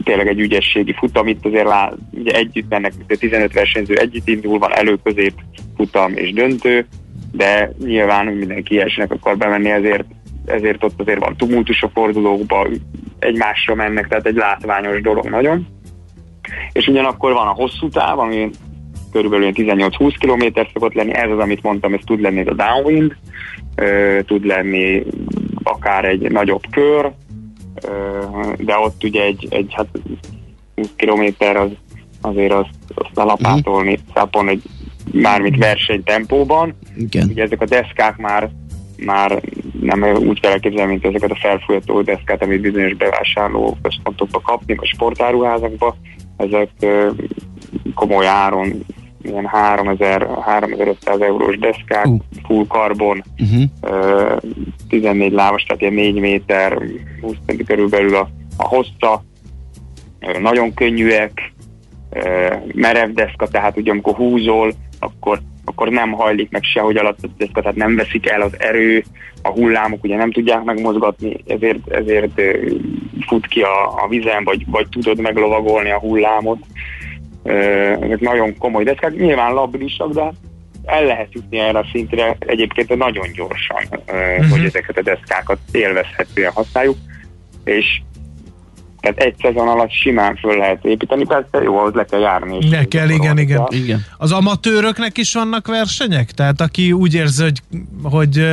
tényleg 0.03 0.27
egy 0.27 0.39
ügyességi 0.39 0.93
futam, 0.93 1.27
itt 1.27 1.45
azért 1.45 1.65
lá, 1.65 1.93
ugye 2.11 2.31
együtt 2.31 2.69
mennek, 2.69 2.93
15 3.07 3.53
versenyző 3.53 3.95
együtt 3.95 4.27
indul, 4.27 4.59
van 4.59 4.73
elő-közép 4.73 5.33
futam 5.75 6.15
és 6.15 6.33
döntő, 6.33 6.87
de 7.31 7.71
nyilván 7.79 8.25
mindenki 8.25 8.79
elsőnek 8.79 9.11
akar 9.11 9.37
bemenni, 9.37 9.69
ezért, 9.69 10.05
ezért 10.45 10.83
ott 10.83 10.99
azért 10.99 11.19
van 11.19 11.37
tumultus 11.37 11.81
a 11.83 11.89
fordulókba, 11.93 12.67
egymásra 13.19 13.75
mennek, 13.75 14.07
tehát 14.07 14.25
egy 14.25 14.35
látványos 14.35 15.01
dolog 15.01 15.29
nagyon. 15.29 15.67
És 16.71 16.87
ugyanakkor 16.87 17.33
van 17.33 17.47
a 17.47 17.53
hosszú 17.53 17.89
táv, 17.89 18.19
ami 18.19 18.49
körülbelül 19.11 19.51
18-20 19.53 20.13
km 20.19 20.59
szokott 20.73 20.93
lenni, 20.93 21.13
ez 21.13 21.31
az, 21.31 21.39
amit 21.39 21.63
mondtam, 21.63 21.93
ez 21.93 21.99
tud 22.05 22.21
lenni 22.21 22.45
a 22.45 22.53
downwind, 22.53 23.15
tud 24.25 24.45
lenni 24.45 25.03
akár 25.63 26.05
egy 26.05 26.31
nagyobb 26.31 26.63
kör, 26.71 27.11
de 28.57 28.77
ott 28.77 29.03
ugye 29.03 29.21
egy, 29.23 29.47
egy 29.49 29.73
hát 29.73 29.87
20 30.75 30.89
km 30.95 31.45
az 31.55 31.69
azért 32.21 32.53
azt, 32.53 32.69
azt 32.95 33.09
lapátolni, 33.13 33.91
uh-huh. 33.91 34.13
szápolni, 34.13 34.49
hogy 34.49 34.61
mármint 35.21 35.57
versenytempóban. 35.57 36.75
Igen. 36.95 37.29
Ugye 37.29 37.43
ezek 37.43 37.61
a 37.61 37.65
deszkák 37.65 38.17
már 38.17 38.49
már 39.05 39.41
nem 39.81 40.03
úgy 40.03 40.39
kell 40.39 40.51
elképzelni, 40.51 40.91
mint 40.91 41.05
ezeket 41.05 41.31
a 41.31 41.37
felfújható 41.41 42.01
deszkát, 42.01 42.41
amit 42.41 42.61
bizonyos 42.61 42.93
bevásárló 42.93 43.77
központokba 43.81 44.39
kapni, 44.39 44.75
vagy 44.75 44.87
sportáruházakba. 44.87 45.95
Ezek 46.37 46.69
komoly 47.95 48.27
áron 48.27 48.85
ilyen 49.21 49.49
3000-3500 49.53 51.21
eurós 51.21 51.57
deszkák, 51.57 52.05
uh. 52.05 52.19
full 52.45 52.65
carbon, 52.67 53.23
uh-huh. 53.37 54.37
14 54.89 55.31
lábas, 55.31 55.63
tehát 55.63 55.81
ilyen 55.81 55.93
4 55.93 56.19
méter, 56.19 56.81
20 57.21 57.35
cm 57.45 57.63
körülbelül 57.65 58.15
a, 58.15 58.29
a 58.57 58.67
hossza, 58.67 59.23
nagyon 60.39 60.73
könnyűek, 60.73 61.53
merev 62.73 63.11
deszka, 63.11 63.47
tehát 63.47 63.77
ugye 63.77 63.91
amikor 63.91 64.15
húzol, 64.15 64.73
akkor, 64.99 65.39
akkor 65.69 65.89
nem 65.89 66.11
hajlik 66.11 66.51
meg 66.51 66.63
sehogy 66.63 66.97
alatt 66.97 67.23
a 67.23 67.27
deszka, 67.37 67.61
tehát 67.61 67.75
nem 67.75 67.95
veszik 67.95 68.29
el 68.29 68.41
az 68.41 68.59
erő, 68.59 69.03
a 69.41 69.49
hullámok 69.49 70.03
ugye 70.03 70.15
nem 70.15 70.31
tudják 70.31 70.63
megmozgatni, 70.63 71.35
ezért, 71.47 71.87
ezért 71.89 72.41
fut 73.27 73.47
ki 73.47 73.61
a, 73.61 74.03
a 74.03 74.07
vizen, 74.09 74.43
vagy, 74.43 74.63
vagy 74.67 74.87
tudod 74.89 75.19
meglovagolni 75.19 75.91
a 75.91 75.99
hullámot. 75.99 76.59
Ezek 77.43 78.19
nagyon 78.19 78.57
komoly 78.57 78.83
deszkák, 78.83 79.15
nyilván 79.15 79.53
labilisak, 79.53 80.13
de 80.13 80.33
el 80.85 81.05
lehet 81.05 81.33
jutni 81.33 81.59
erre 81.59 81.79
a 81.79 81.87
szintre 81.91 82.35
egyébként 82.39 82.95
nagyon 82.95 83.31
gyorsan, 83.33 83.83
uh-huh. 84.07 84.49
hogy 84.49 84.65
ezeket 84.65 84.97
a 84.97 85.01
deszkákat 85.01 85.59
élvezhetően 85.71 86.51
használjuk, 86.51 86.97
és 87.63 88.01
tehát 89.13 89.31
egy 89.31 89.35
szezon 89.41 89.67
alatt 89.67 89.91
simán 89.91 90.35
föl 90.35 90.57
lehet 90.57 90.85
építeni, 90.85 91.25
persze 91.25 91.61
jó, 91.63 91.77
ahhoz 91.77 91.93
le 91.93 92.05
kell 92.05 92.19
járni. 92.19 92.67
Ne 92.69 92.83
kell, 92.83 93.09
igen, 93.09 93.37
igen, 93.37 93.67
igen. 93.69 94.05
Az 94.17 94.31
amatőröknek 94.31 95.17
is 95.17 95.33
vannak 95.33 95.67
versenyek? 95.67 96.31
Tehát 96.31 96.61
aki 96.61 96.91
úgy 96.91 97.13
érzi, 97.13 97.43
hogy, 97.43 97.61
hogy 98.03 98.45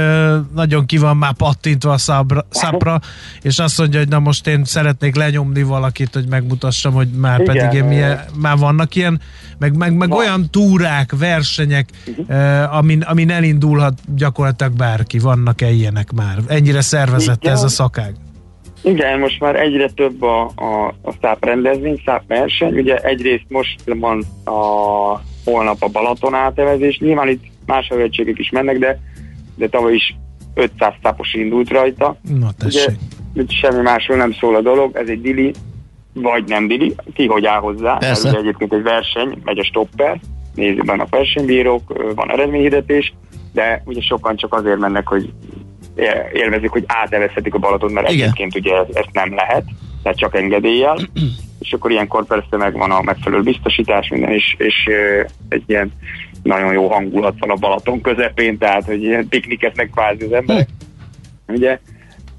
nagyon 0.55 0.87
ki 0.87 0.99
van 0.99 1.17
már 1.17 1.33
pattintva 1.33 1.93
a 1.93 1.99
szabra, 1.99 2.47
szapra, 2.51 3.01
és 3.43 3.59
azt 3.59 3.79
mondja, 3.79 3.99
hogy 3.99 4.09
na 4.09 4.19
most 4.19 4.47
én 4.47 4.65
szeretnék 4.65 5.17
lenyomni 5.17 5.63
valakit, 5.63 6.15
hogy 6.15 6.27
megmutassam, 6.29 6.93
hogy 6.93 7.09
már 7.09 7.41
igen, 7.41 7.55
pedig 7.55 7.79
én 7.79 7.85
milyen, 7.85 8.25
már 8.41 8.57
vannak 8.57 8.95
ilyen, 8.95 9.21
meg, 9.59 9.77
meg, 9.77 9.97
meg 9.97 10.13
olyan 10.13 10.51
túrák, 10.51 11.13
versenyek, 11.19 11.89
uh-huh. 12.07 12.77
amin, 12.77 13.01
amin 13.01 13.31
elindulhat 13.31 13.99
gyakorlatilag 14.17 14.73
bárki. 14.73 15.19
Vannak-e 15.19 15.71
ilyenek 15.71 16.13
már? 16.13 16.39
Ennyire 16.47 16.81
szervezett 16.81 17.43
igen. 17.43 17.55
ez 17.55 17.63
a 17.63 17.69
szakág? 17.69 18.15
Igen, 18.85 19.19
most 19.19 19.41
már 19.41 19.57
egyre 19.57 19.89
több 19.89 20.23
a, 20.23 20.51
a, 20.55 20.87
a 21.03 21.13
száp 21.21 21.45
rendezvény, 21.45 22.03
száp 22.05 22.23
verseny. 22.27 22.75
Ugye 22.75 22.97
egyrészt 22.97 23.45
most 23.49 23.81
van 23.85 24.25
a 24.45 24.53
holnap 25.45 25.77
a 25.83 25.89
Balaton 25.89 26.35
átevezés. 26.35 26.99
Nyilván 26.99 27.29
itt 27.29 27.45
más 27.67 27.89
hölgységek 27.89 28.39
is 28.39 28.51
mennek, 28.51 28.79
de, 28.79 29.01
de 29.57 29.69
tavaly 29.69 29.95
is 29.95 30.17
500 30.55 30.93
szápos 31.03 31.35
indult 31.35 31.71
rajta. 31.71 32.17
Na 32.39 32.51
tessék. 32.59 32.97
Ugye, 33.35 33.45
semmi 33.49 33.83
másról 33.83 34.17
nem 34.17 34.33
szól 34.33 34.55
a 34.55 34.61
dolog, 34.61 34.97
ez 34.97 35.09
egy 35.09 35.21
dili, 35.21 35.53
vagy 36.13 36.45
nem 36.47 36.67
dili, 36.67 36.95
ki 37.15 37.27
hogy 37.27 37.47
áll 37.47 37.61
hozzá. 37.61 37.97
Persze. 37.97 38.29
Ugye 38.29 38.39
egyébként 38.39 38.73
egy 38.73 38.83
verseny, 38.83 39.39
megy 39.45 39.59
a 39.59 39.65
stopper, 39.65 40.21
nézzük 40.55 40.91
a 40.91 41.07
versenybírók, 41.11 42.15
van 42.15 42.31
eredményhirdetés, 42.31 43.15
de 43.53 43.83
ugye 43.85 44.01
sokan 44.01 44.37
csak 44.37 44.55
azért 44.55 44.79
mennek, 44.79 45.09
hogy 45.09 45.33
élvezik, 46.33 46.71
hogy 46.71 46.85
átevezhetik 46.87 47.55
a 47.55 47.59
Balaton, 47.59 47.93
mert 47.93 48.11
Igen. 48.11 48.23
egyébként 48.23 48.57
ugye 48.57 48.75
ezt 48.93 49.13
nem 49.13 49.35
lehet, 49.35 49.65
tehát 50.03 50.19
csak 50.19 50.37
engedéllyel, 50.37 50.97
és 51.65 51.73
akkor 51.73 51.91
ilyenkor 51.91 52.27
persze 52.27 52.57
megvan 52.57 52.91
a 52.91 53.03
megfelelő 53.03 53.43
biztosítás 53.43 54.09
minden, 54.09 54.31
és, 54.31 54.55
és 54.59 54.89
egy 55.49 55.63
ilyen 55.67 55.93
nagyon 56.43 56.73
jó 56.73 56.89
hangulat 56.89 57.35
van 57.39 57.51
a 57.51 57.55
Balaton 57.55 58.01
közepén, 58.01 58.59
tehát 58.59 58.85
hogy 58.85 59.03
ilyen 59.03 59.29
piknikeznek 59.29 59.91
kvázi 59.91 60.25
az 60.25 60.33
emberek, 60.33 60.69
ugye, 61.49 61.79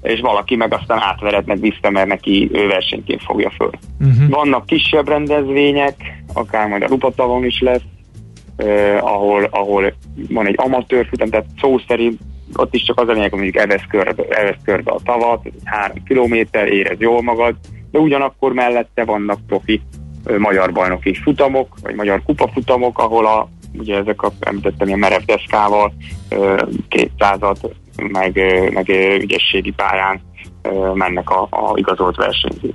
és 0.02 0.20
valaki 0.20 0.56
meg 0.56 0.72
aztán 0.72 0.98
átveretnek 1.00 1.58
vissza, 1.58 1.90
mert 1.90 2.08
neki 2.08 2.50
ő 2.52 2.66
versenyként 2.66 3.22
fogja 3.22 3.50
föl. 3.50 3.70
Uh-huh. 4.00 4.28
Vannak 4.28 4.66
kisebb 4.66 5.08
rendezvények, 5.08 5.94
akár 6.34 6.68
majd 6.68 6.82
a 6.82 6.88
Lupatavon 6.88 7.44
is 7.44 7.60
lesz, 7.60 7.82
eh, 8.56 9.04
ahol, 9.04 9.48
ahol 9.50 9.94
van 10.28 10.46
egy 10.46 10.54
amatőr 10.58 11.06
futam, 11.06 11.28
tehát 11.28 11.46
szó 11.60 11.78
szerint 11.88 12.20
ott 12.54 12.74
is 12.74 12.82
csak 12.82 13.00
az 13.00 13.08
a 13.08 13.12
lényeg, 13.12 13.30
hogy 13.30 13.40
mondjuk 13.40 13.62
evesz 13.62 13.86
körbe, 13.88 14.24
evesz 14.28 14.60
körbe 14.64 14.92
a 14.92 15.00
tavat, 15.04 15.46
három 15.64 16.02
kilométer, 16.04 16.68
érez 16.68 17.00
jól 17.00 17.22
magad, 17.22 17.54
de 17.90 17.98
ugyanakkor 17.98 18.52
mellette 18.52 19.04
vannak 19.04 19.38
profi 19.46 19.80
magyar 20.38 20.72
bajnoki 20.72 21.14
futamok, 21.14 21.76
vagy 21.82 21.94
magyar 21.94 22.22
kupafutamok, 22.22 22.98
ahol 22.98 23.26
a, 23.26 23.48
ugye 23.78 23.96
ezek 23.96 24.22
a, 24.22 24.32
említettem, 24.40 24.86
ilyen 24.86 24.98
merev 24.98 25.22
deszkával, 25.22 25.92
200-at, 26.90 27.70
meg, 27.96 28.40
meg 28.72 28.88
ügyességi 29.20 29.70
pályán 29.70 30.20
mennek 30.94 31.30
a, 31.30 31.42
a 31.50 31.72
igazolt 31.74 32.16
versenyzők. 32.16 32.74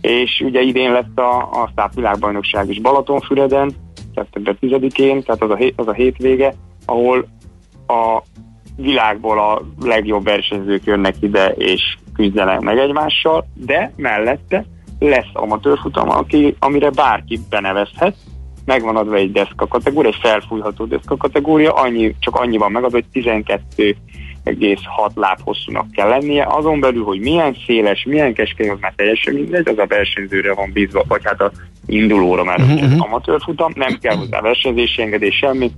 És 0.00 0.42
ugye 0.44 0.60
idén 0.60 0.92
lett 0.92 1.18
a, 1.18 1.38
a 1.38 1.70
Száp 1.76 1.94
világbajnokság 1.94 2.68
is 2.68 2.80
Balatonfüreden, 2.80 3.72
szeptember 4.14 4.56
10-én, 4.60 5.22
tehát 5.22 5.42
az 5.42 5.50
a, 5.50 5.72
az 5.76 5.88
a 5.88 5.92
hétvége, 5.92 6.54
ahol 6.86 7.26
a 7.86 8.22
világból 8.76 9.38
a 9.38 9.62
legjobb 9.86 10.24
versenyzők 10.24 10.84
jönnek 10.84 11.14
ide 11.20 11.48
és 11.48 11.96
küzdenek 12.14 12.60
meg 12.60 12.78
egymással, 12.78 13.46
de 13.54 13.92
mellette 13.96 14.64
lesz 14.98 15.30
amatőrfutam, 15.32 16.08
aki, 16.08 16.56
amire 16.58 16.90
bárki 16.90 17.40
benevezhet, 17.50 18.16
megvan 18.64 18.96
adva 18.96 19.14
egy 19.14 19.32
deszka 19.32 19.66
kategória, 19.66 20.10
egy 20.10 20.18
felfújható 20.20 20.84
deszka 20.84 21.16
kategória, 21.16 21.72
annyi, 21.72 22.14
csak 22.18 22.36
annyi 22.36 22.56
van 22.56 22.72
megadva, 22.72 22.96
hogy 22.96 23.06
12 23.12 23.96
egész 24.44 24.80
6 24.84 25.12
láb 25.14 25.38
hosszúnak 25.44 25.90
kell 25.90 26.08
lennie, 26.08 26.46
azon 26.48 26.80
belül, 26.80 27.04
hogy 27.04 27.20
milyen 27.20 27.56
széles, 27.66 28.04
milyen 28.04 28.34
keskeny, 28.34 28.70
az 28.70 28.78
már 28.80 28.92
teljesen 28.96 29.34
mindegy, 29.34 29.68
az 29.68 29.78
a 29.78 29.86
versenyzőre 29.86 30.54
van 30.54 30.70
bízva, 30.72 31.04
vagy 31.08 31.20
hát 31.24 31.40
a 31.40 31.50
indulóra, 31.86 32.44
mert 32.44 32.60
uh-huh. 32.60 32.82
ez 32.82 32.98
amatőrfutam, 32.98 33.72
nem 33.74 33.98
kell 34.00 34.16
hozzá 34.16 34.40
versenyzési 34.40 35.02
engedés, 35.02 35.36
semmi, 35.36 35.70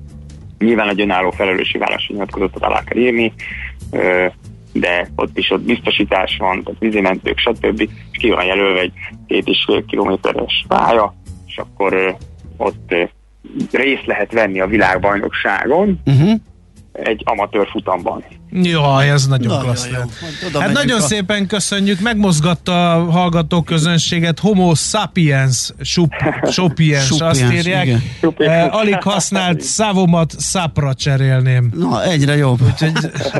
Nyilván 0.62 0.88
egy 0.88 1.00
önálló 1.00 1.30
felelősi 1.30 1.78
vállalási 1.78 2.12
nyilatkozatot 2.12 2.64
alá 2.64 2.84
kell 2.84 2.98
írni, 2.98 3.32
de 4.72 5.08
ott 5.16 5.38
is 5.38 5.50
ott 5.50 5.62
biztosítás 5.62 6.36
van, 6.38 6.62
tehát 6.62 6.80
vízimentők, 6.80 7.38
stb. 7.38 7.80
És 7.80 8.18
ki 8.18 8.30
van 8.30 8.44
jelölve 8.44 8.80
egy 8.80 8.92
két 9.26 9.46
és 9.46 9.64
fél 9.66 9.84
kilométeres 9.84 10.64
pálya, 10.68 11.14
és 11.46 11.56
akkor 11.56 12.16
ott 12.56 12.94
részt 13.72 14.06
lehet 14.06 14.32
venni 14.32 14.60
a 14.60 14.66
világbajnokságon, 14.66 16.00
uh-huh 16.06 16.40
egy 16.92 17.22
amatőr 17.24 17.68
futamban. 17.70 18.24
Jaj, 18.52 19.10
ez 19.10 19.26
nagyon, 19.26 19.46
nagyon 19.46 19.64
klassz. 19.64 19.88
Jó. 20.52 20.60
Hát 20.60 20.72
nagyon 20.72 21.00
a... 21.00 21.02
szépen 21.02 21.46
köszönjük, 21.46 22.00
megmozgatta 22.00 22.92
a 22.92 23.10
hallgató 23.10 23.62
közönséget, 23.62 24.38
homo 24.38 24.74
sapiens, 24.74 25.72
sup, 25.80 26.12
sapiens, 26.56 27.10
azt 27.10 27.52
írják. 27.52 27.88
Eh, 28.38 28.74
alig 28.74 29.02
használt 29.02 29.60
szávomat 29.78 30.34
szápra 30.38 30.94
cserélném. 30.94 31.72
Na, 31.74 32.04
egyre 32.04 32.36
jobb. 32.36 32.62
Úgyhogy 32.62 32.92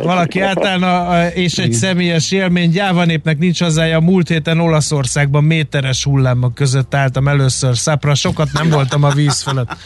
valaki 0.02 0.40
átállna, 0.40 1.26
és 1.28 1.58
egy 1.58 1.66
igen. 1.66 1.78
személyes 1.78 2.30
élmény, 2.30 2.70
Gyávanépnek 2.70 3.38
nincs 3.38 3.60
hazája, 3.60 4.00
múlt 4.00 4.28
héten 4.28 4.60
Olaszországban 4.60 5.44
méteres 5.44 6.04
hullámok 6.04 6.54
között 6.54 6.94
álltam 6.94 7.28
először 7.28 7.76
szápra, 7.76 8.14
sokat 8.14 8.52
nem 8.52 8.68
voltam 8.70 9.02
a 9.02 9.10
víz 9.10 9.42
felett. 9.42 9.76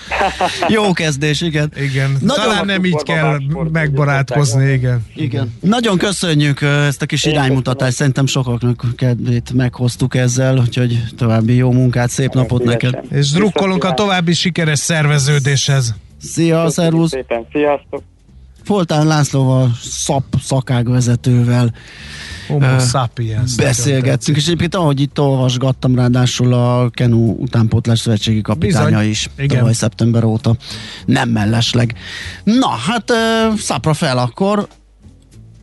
Jó 0.69 0.93
kezdés, 0.93 1.41
igen. 1.41 1.73
Igen, 1.77 2.17
Nagyon 2.21 2.45
talán 2.45 2.67
nem 2.67 2.85
így 2.85 3.03
kell 3.03 3.39
megbarátkozni, 3.73 4.73
igen. 4.73 5.05
Igen. 5.17 5.55
Nagyon 5.61 5.99
köszönjük 5.99 6.61
ezt 6.63 7.03
a 7.03 7.07
kis 7.07 7.25
iránymutatást, 7.25 7.97
szerintem 7.97 8.27
sokaknak 8.27 8.85
kedvét 8.97 9.53
meghoztuk 9.53 10.15
ezzel, 10.15 10.59
úgyhogy 10.59 11.03
további 11.17 11.55
jó 11.55 11.73
munkát, 11.73 12.11
szép 12.11 12.33
napot 12.35 12.65
neked. 12.65 12.99
És 13.11 13.31
drukkolunk 13.31 13.85
a 13.85 13.95
további 13.95 14.33
sikeres 14.33 14.79
szerveződéshez. 14.79 15.95
Szia, 16.21 16.71
szervusz! 16.71 17.11
Szépen, 17.11 17.47
sziasztok! 17.53 18.03
Foltán 18.65 19.07
Lászlóval, 19.07 19.71
szap 19.83 20.25
szakágvezetővel 20.43 21.75
Homo 22.49 22.79
sapiens. 22.79 23.55
Beszélgettünk, 23.55 24.37
és 24.37 24.45
egyébként 24.45 24.75
ahogy 24.75 25.01
itt 25.01 25.21
olvasgattam, 25.21 25.95
ráadásul 25.95 26.53
a 26.53 26.91
Kenu 26.91 27.31
utánpótlás 27.31 27.99
szövetségi 27.99 28.41
kapitánya 28.41 28.87
Bizony. 28.89 29.09
is 29.09 29.31
Igen. 29.39 29.59
tavaly 29.59 29.73
szeptember 29.73 30.25
óta. 30.25 30.57
Nem 31.05 31.29
mellesleg. 31.29 31.95
Na, 32.45 32.69
hát 32.69 33.13
szapra 33.57 33.95
fel 33.95 34.19
akkor. 34.19 34.69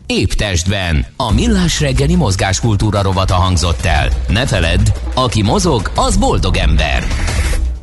Épp 0.05 0.29
testben. 0.29 1.05
A 1.15 1.33
millás 1.33 1.79
reggeli 1.79 2.15
mozgáskultúra 2.15 3.01
rovata 3.01 3.33
hangzott 3.33 3.85
el. 3.85 4.09
Ne 4.27 4.45
feledd, 4.45 4.87
aki 5.13 5.41
mozog, 5.41 5.91
az 5.95 6.17
boldog 6.17 6.55
ember. 6.55 7.03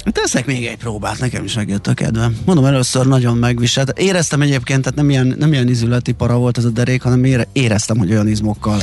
Teszek 0.05 0.47
még 0.47 0.67
egy 0.67 0.77
próbát, 0.77 1.19
nekem 1.19 1.45
is 1.45 1.55
megjött 1.55 1.87
a 1.87 1.95
kedvem. 1.95 2.37
Mondom, 2.45 2.65
először 2.65 3.07
nagyon 3.07 3.37
megviselt. 3.37 3.99
Éreztem 3.99 4.41
egyébként, 4.41 4.83
tehát 4.83 4.99
nem 4.99 5.11
ilyen, 5.11 5.35
nem 5.39 5.53
ilyen 5.53 5.69
izületi 5.69 6.13
para 6.13 6.37
volt 6.37 6.59
ez 6.59 6.65
a 6.65 6.71
derék, 6.71 7.03
hanem 7.03 7.25
ére, 7.25 7.47
éreztem, 7.53 7.99
hogy 7.99 8.11
olyan 8.11 8.29
izmokkal. 8.29 8.81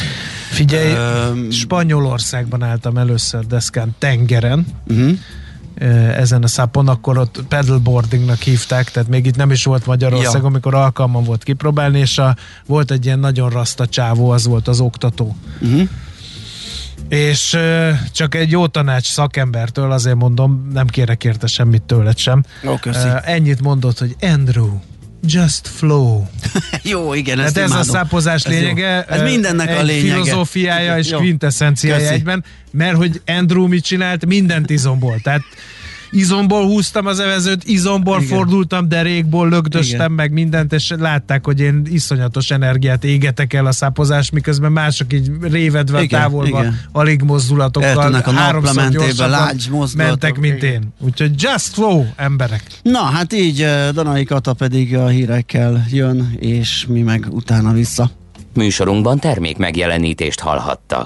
Figyelj, 0.49 0.91
Ö, 0.91 1.51
Spanyolországban 1.51 2.63
álltam 2.63 2.97
először 2.97 3.45
deszkán 3.45 3.95
tengeren, 3.99 4.65
uh-huh 4.87 5.17
ezen 6.15 6.43
a 6.43 6.47
szápon, 6.47 6.87
akkor 6.87 7.17
ott 7.17 7.43
pedalboardingnak 7.47 8.39
hívták, 8.39 8.91
tehát 8.91 9.09
még 9.09 9.25
itt 9.25 9.35
nem 9.35 9.51
is 9.51 9.63
volt 9.63 9.85
Magyarország, 9.85 10.41
ja. 10.41 10.47
amikor 10.47 10.75
alkalmam 10.75 11.23
volt 11.23 11.43
kipróbálni, 11.43 11.99
és 11.99 12.17
a, 12.17 12.35
volt 12.65 12.91
egy 12.91 13.05
ilyen 13.05 13.19
nagyon 13.19 13.49
rasta 13.49 13.87
csávó, 13.87 14.29
az 14.29 14.45
volt 14.45 14.67
az 14.67 14.79
oktató. 14.79 15.35
Uh-huh. 15.61 15.89
És 17.09 17.53
uh, 17.53 17.89
csak 18.11 18.35
egy 18.35 18.51
jó 18.51 18.67
tanács 18.67 19.11
szakembertől, 19.11 19.91
azért 19.91 20.15
mondom, 20.15 20.67
nem 20.73 20.87
kérek 20.87 21.23
érte 21.23 21.47
semmit 21.47 21.81
tőled 21.81 22.17
sem. 22.17 22.43
Ó, 22.67 22.71
uh, 22.85 23.29
ennyit 23.29 23.61
mondott, 23.61 23.99
hogy 23.99 24.15
Andrew, 24.21 24.79
Just 25.27 25.67
flow. 25.67 26.23
Jó, 26.83 27.13
igen, 27.13 27.39
ezt 27.39 27.57
hát 27.57 27.63
ez 27.63 27.71
a 27.71 27.83
szápozás 27.83 28.43
ez 28.43 28.51
lényege. 28.51 29.05
Jó. 29.09 29.15
Ez 29.15 29.21
mindennek 29.21 29.79
a 29.79 29.81
lényege. 29.81 30.13
filozófiája 30.13 30.97
és 30.97 31.09
kvintessenciája 31.09 32.09
egyben, 32.09 32.43
mert 32.71 32.95
hogy 32.95 33.21
Andrew 33.25 33.67
mit 33.67 33.83
csinált, 33.83 34.25
mindent 34.25 34.69
izomból. 34.69 35.19
Tehát 35.23 35.41
izomból 36.11 36.65
húztam 36.65 37.05
az 37.05 37.19
evezőt, 37.19 37.63
izomból 37.63 38.21
Igen. 38.21 38.37
fordultam, 38.37 38.89
derékból 38.89 39.49
lögdöstem 39.49 39.95
Igen. 39.99 40.11
meg 40.11 40.31
mindent, 40.31 40.73
és 40.73 40.93
látták, 40.99 41.45
hogy 41.45 41.59
én 41.59 41.81
iszonyatos 41.89 42.51
energiát 42.51 43.03
égetek 43.03 43.53
el 43.53 43.65
a 43.65 43.71
szápozás, 43.71 44.29
miközben 44.29 44.71
mások 44.71 45.13
így 45.13 45.31
révedve 45.41 46.01
Igen. 46.01 46.19
távolva, 46.19 46.59
Igen. 46.59 46.79
alig 46.91 47.21
mozdulatokkal, 47.21 48.13
a 48.13 48.31
háromszor 48.31 48.89
gyorsabban 48.89 49.57
mentek, 49.95 50.37
mint 50.39 50.63
Igen. 50.63 50.73
én. 50.73 50.93
Úgyhogy 50.99 51.31
just 51.41 51.73
flow, 51.73 52.05
emberek. 52.15 52.63
Na, 52.81 52.99
hát 52.99 53.33
így 53.33 53.61
eh, 53.61 53.89
Danai 53.91 54.23
Kata 54.23 54.53
pedig 54.53 54.95
a 54.95 55.07
hírekkel 55.07 55.85
jön, 55.91 56.35
és 56.39 56.85
mi 56.87 57.01
meg 57.01 57.27
utána 57.29 57.71
vissza. 57.71 58.11
Műsorunkban 58.53 59.19
termék 59.19 59.57
megjelenítést 59.57 60.39
hallhattak. 60.39 61.05